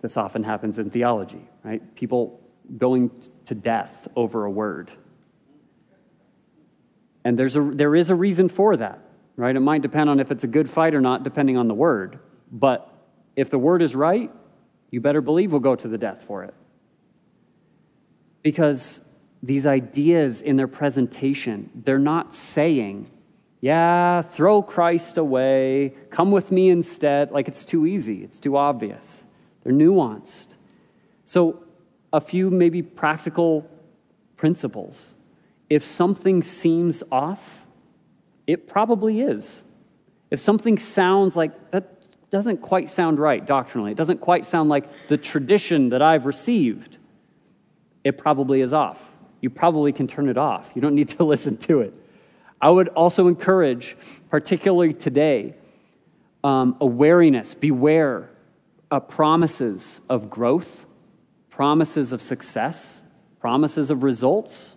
[0.00, 1.94] This often happens in theology, right?
[1.96, 2.40] People
[2.78, 3.10] going
[3.46, 4.90] to death over a word.
[7.24, 9.00] And there's a, there is a reason for that,
[9.34, 9.56] right?
[9.56, 12.20] It might depend on if it's a good fight or not, depending on the word.
[12.52, 12.92] But
[13.34, 14.30] if the word is right,
[14.92, 16.54] you better believe we'll go to the death for it.
[18.46, 19.00] Because
[19.42, 23.10] these ideas in their presentation, they're not saying,
[23.60, 27.32] yeah, throw Christ away, come with me instead.
[27.32, 29.24] Like it's too easy, it's too obvious.
[29.64, 30.54] They're nuanced.
[31.24, 31.64] So,
[32.12, 33.68] a few maybe practical
[34.36, 35.16] principles.
[35.68, 37.66] If something seems off,
[38.46, 39.64] it probably is.
[40.30, 45.08] If something sounds like that doesn't quite sound right doctrinally, it doesn't quite sound like
[45.08, 46.98] the tradition that I've received,
[48.06, 49.04] it probably is off.
[49.40, 50.70] You probably can turn it off.
[50.76, 51.92] You don't need to listen to it.
[52.60, 53.96] I would also encourage,
[54.30, 55.54] particularly today,
[56.44, 58.30] um, a wariness, beware
[58.92, 60.86] uh, promises of growth,
[61.50, 63.02] promises of success,
[63.40, 64.76] promises of results.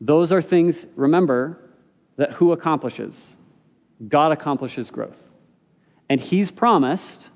[0.00, 1.58] Those are things, remember,
[2.16, 3.36] that who accomplishes?
[4.08, 5.28] God accomplishes growth.
[6.08, 7.28] And He's promised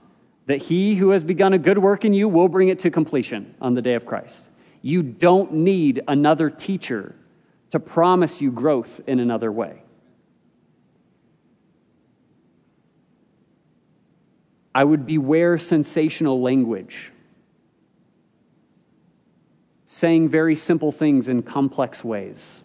[0.47, 3.55] that He who has begun a good work in you will bring it to completion
[3.61, 4.49] on the day of Christ.
[4.87, 7.17] You don't need another teacher
[7.73, 9.83] to promise you growth in another way.
[14.73, 17.11] I would beware sensational language,
[19.87, 22.63] saying very simple things in complex ways.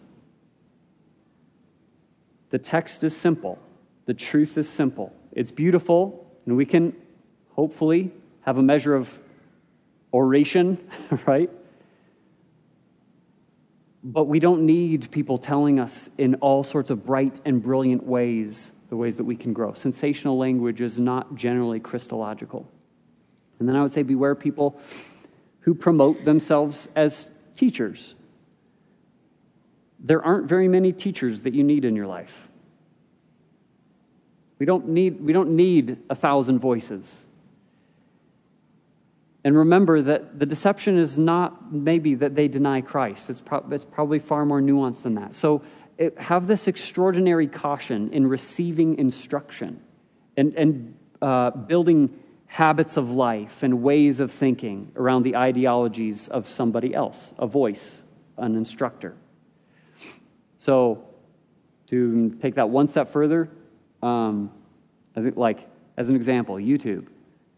[2.50, 3.58] The text is simple,
[4.06, 5.12] the truth is simple.
[5.32, 6.94] It's beautiful, and we can
[7.50, 8.12] hopefully
[8.42, 9.18] have a measure of
[10.12, 10.78] oration,
[11.26, 11.50] right?
[14.04, 18.72] But we don't need people telling us in all sorts of bright and brilliant ways
[18.88, 19.72] the ways that we can grow.
[19.72, 22.70] Sensational language is not generally Christological.
[23.58, 24.78] And then I would say beware people
[25.60, 28.16] who promote themselves as teachers.
[29.98, 32.50] There aren't very many teachers that you need in your life.
[34.58, 37.26] We don't need, we don't need a thousand voices.
[39.44, 43.28] And remember that the deception is not maybe that they deny Christ.
[43.28, 45.34] It's, pro- it's probably far more nuanced than that.
[45.34, 45.62] So
[46.16, 49.80] have this extraordinary caution in receiving instruction
[50.36, 56.48] and, and uh, building habits of life and ways of thinking around the ideologies of
[56.48, 58.02] somebody else, a voice,
[58.36, 59.16] an instructor.
[60.58, 61.04] So,
[61.88, 63.50] to take that one step further,
[64.02, 64.50] um,
[65.16, 67.06] I think, like, as an example, YouTube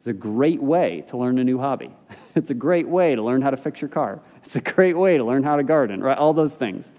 [0.04, 1.90] is a great way to learn a new hobby.
[2.34, 4.20] it's a great way to learn how to fix your car.
[4.44, 6.18] It's a great way to learn how to garden, right?
[6.18, 6.92] All those things.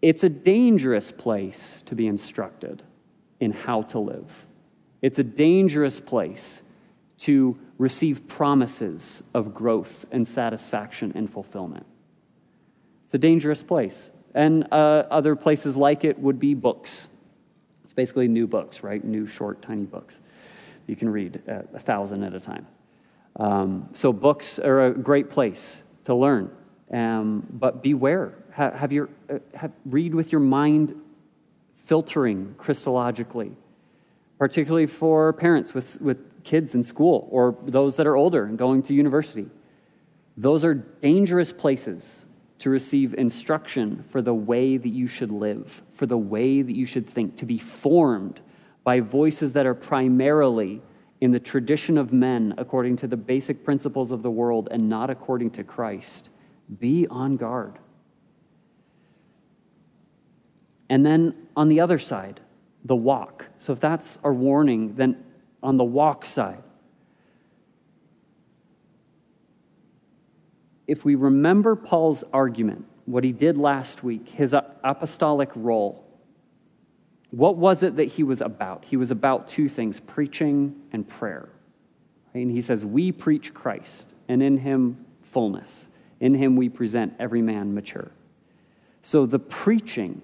[0.00, 2.84] It's a dangerous place to be instructed
[3.40, 4.46] in how to live.
[5.00, 6.62] It's a dangerous place
[7.18, 11.86] to receive promises of growth and satisfaction and fulfillment.
[13.04, 14.12] It's a dangerous place.
[14.32, 17.08] And uh, other places like it would be books.
[17.82, 19.02] It's basically new books, right?
[19.02, 20.20] New, short, tiny books
[20.86, 22.66] you can read a thousand at a time.
[23.36, 26.50] Um, so, books are a great place to learn.
[26.92, 28.34] Um, but beware.
[28.50, 30.94] Have, have your, uh, have, read with your mind
[31.74, 33.54] filtering Christologically,
[34.38, 38.82] particularly for parents with, with kids in school or those that are older and going
[38.84, 39.46] to university.
[40.36, 42.26] Those are dangerous places
[42.58, 46.86] to receive instruction for the way that you should live, for the way that you
[46.86, 48.40] should think, to be formed
[48.84, 50.82] by voices that are primarily
[51.20, 55.08] in the tradition of men according to the basic principles of the world and not
[55.08, 56.30] according to Christ.
[56.80, 57.78] Be on guard.
[60.88, 62.40] And then on the other side,
[62.84, 63.48] the walk.
[63.58, 65.24] So if that's our warning, then
[65.62, 66.62] on the walk side,
[70.88, 76.04] if we remember Paul's argument, what he did last week, his apostolic role,
[77.32, 78.84] what was it that he was about?
[78.84, 81.48] He was about two things preaching and prayer.
[82.34, 85.88] And he says, We preach Christ, and in him fullness.
[86.20, 88.12] In him we present every man mature.
[89.00, 90.20] So the preaching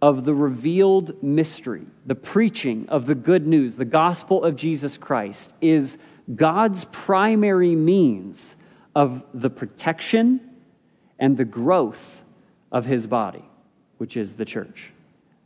[0.00, 5.54] of the revealed mystery, the preaching of the good news, the gospel of Jesus Christ,
[5.60, 5.98] is
[6.34, 8.56] God's primary means
[8.94, 10.40] of the protection
[11.18, 12.22] and the growth
[12.72, 13.44] of his body,
[13.98, 14.92] which is the church.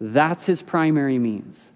[0.01, 1.73] That's his primary means.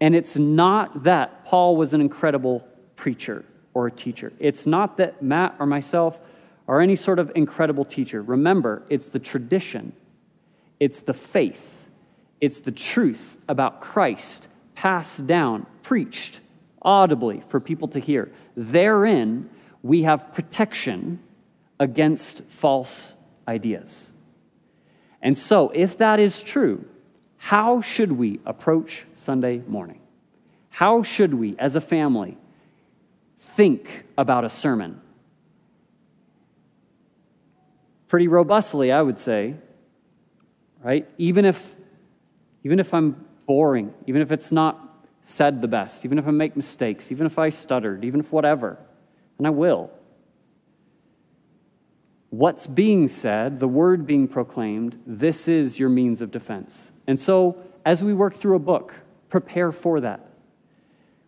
[0.00, 3.44] And it's not that Paul was an incredible preacher
[3.74, 4.32] or a teacher.
[4.38, 6.18] It's not that Matt or myself
[6.68, 8.22] are any sort of incredible teacher.
[8.22, 9.92] Remember, it's the tradition,
[10.78, 11.86] it's the faith,
[12.40, 16.40] it's the truth about Christ passed down, preached
[16.80, 18.30] audibly for people to hear.
[18.56, 19.50] Therein,
[19.82, 21.18] we have protection
[21.80, 23.14] against false
[23.48, 24.12] ideas.
[25.20, 26.84] And so, if that is true,
[27.48, 29.98] how should we approach Sunday morning?
[30.68, 32.36] How should we, as a family,
[33.38, 35.00] think about a sermon?
[38.06, 39.54] Pretty robustly, I would say,
[40.84, 41.08] right?
[41.16, 41.74] Even if,
[42.64, 46.54] even if I'm boring, even if it's not said the best, even if I make
[46.54, 48.76] mistakes, even if I stuttered, even if whatever,
[49.38, 49.90] and I will.
[52.28, 56.92] What's being said, the word being proclaimed, this is your means of defense.
[57.08, 57.56] And so,
[57.86, 58.94] as we work through a book,
[59.30, 60.28] prepare for that.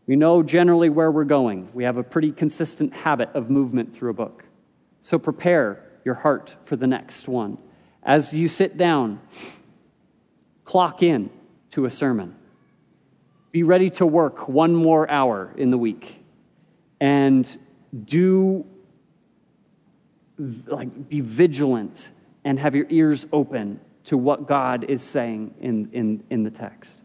[0.07, 1.71] We know generally where we're going.
[1.73, 4.45] We have a pretty consistent habit of movement through a book.
[5.01, 7.57] So, prepare your heart for the next one.
[8.03, 9.21] As you sit down,
[10.65, 11.31] clock in
[11.71, 12.37] to a sermon.
[13.51, 16.23] Be ready to work one more hour in the week.
[17.01, 17.57] And
[18.05, 18.67] do
[20.67, 22.11] like be vigilant
[22.45, 27.01] and have your ears open to what God is saying in, in, in the text.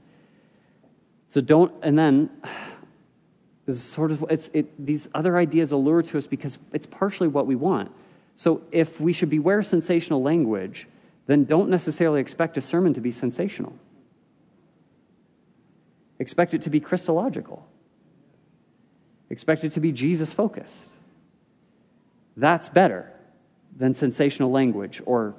[1.29, 2.31] So don't, and then
[3.67, 7.27] this is sort of it's it, these other ideas allure to us because it's partially
[7.27, 7.91] what we want.
[8.35, 10.87] So if we should beware sensational language,
[11.27, 13.73] then don't necessarily expect a sermon to be sensational.
[16.17, 17.67] Expect it to be Christological.
[19.29, 20.89] Expect it to be Jesus focused.
[22.35, 23.11] That's better
[23.77, 25.35] than sensational language or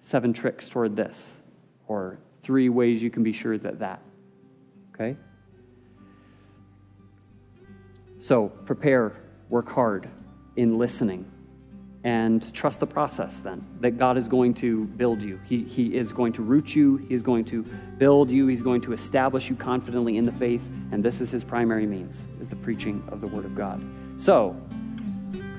[0.00, 1.36] seven tricks toward this
[1.86, 4.02] or three ways you can be sure that that.
[4.94, 5.16] Okay?
[8.18, 9.16] So prepare,
[9.48, 10.08] work hard
[10.56, 11.30] in listening,
[12.02, 15.38] and trust the process then that God is going to build you.
[15.44, 18.80] He, he is going to root you, He is going to build you, He's going
[18.82, 22.56] to establish you confidently in the faith, and this is His primary means, is the
[22.56, 23.82] preaching of the Word of God.
[24.16, 24.56] So,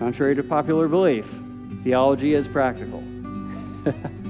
[0.01, 1.31] Contrary to popular belief,
[1.83, 3.03] theology is practical.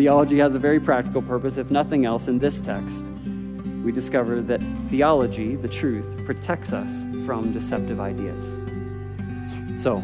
[0.00, 3.04] theology has a very practical purpose, if nothing else, in this text.
[3.84, 8.58] We discover that theology, the truth, protects us from deceptive ideas.
[9.76, 9.98] So,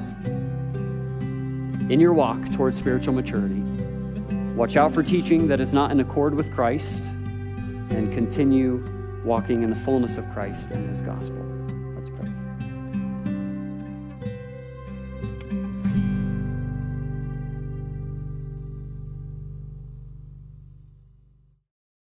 [1.89, 3.63] in your walk towards spiritual maturity,
[4.55, 8.85] watch out for teaching that is not in accord with Christ and continue
[9.25, 11.46] walking in the fullness of Christ and his gospel.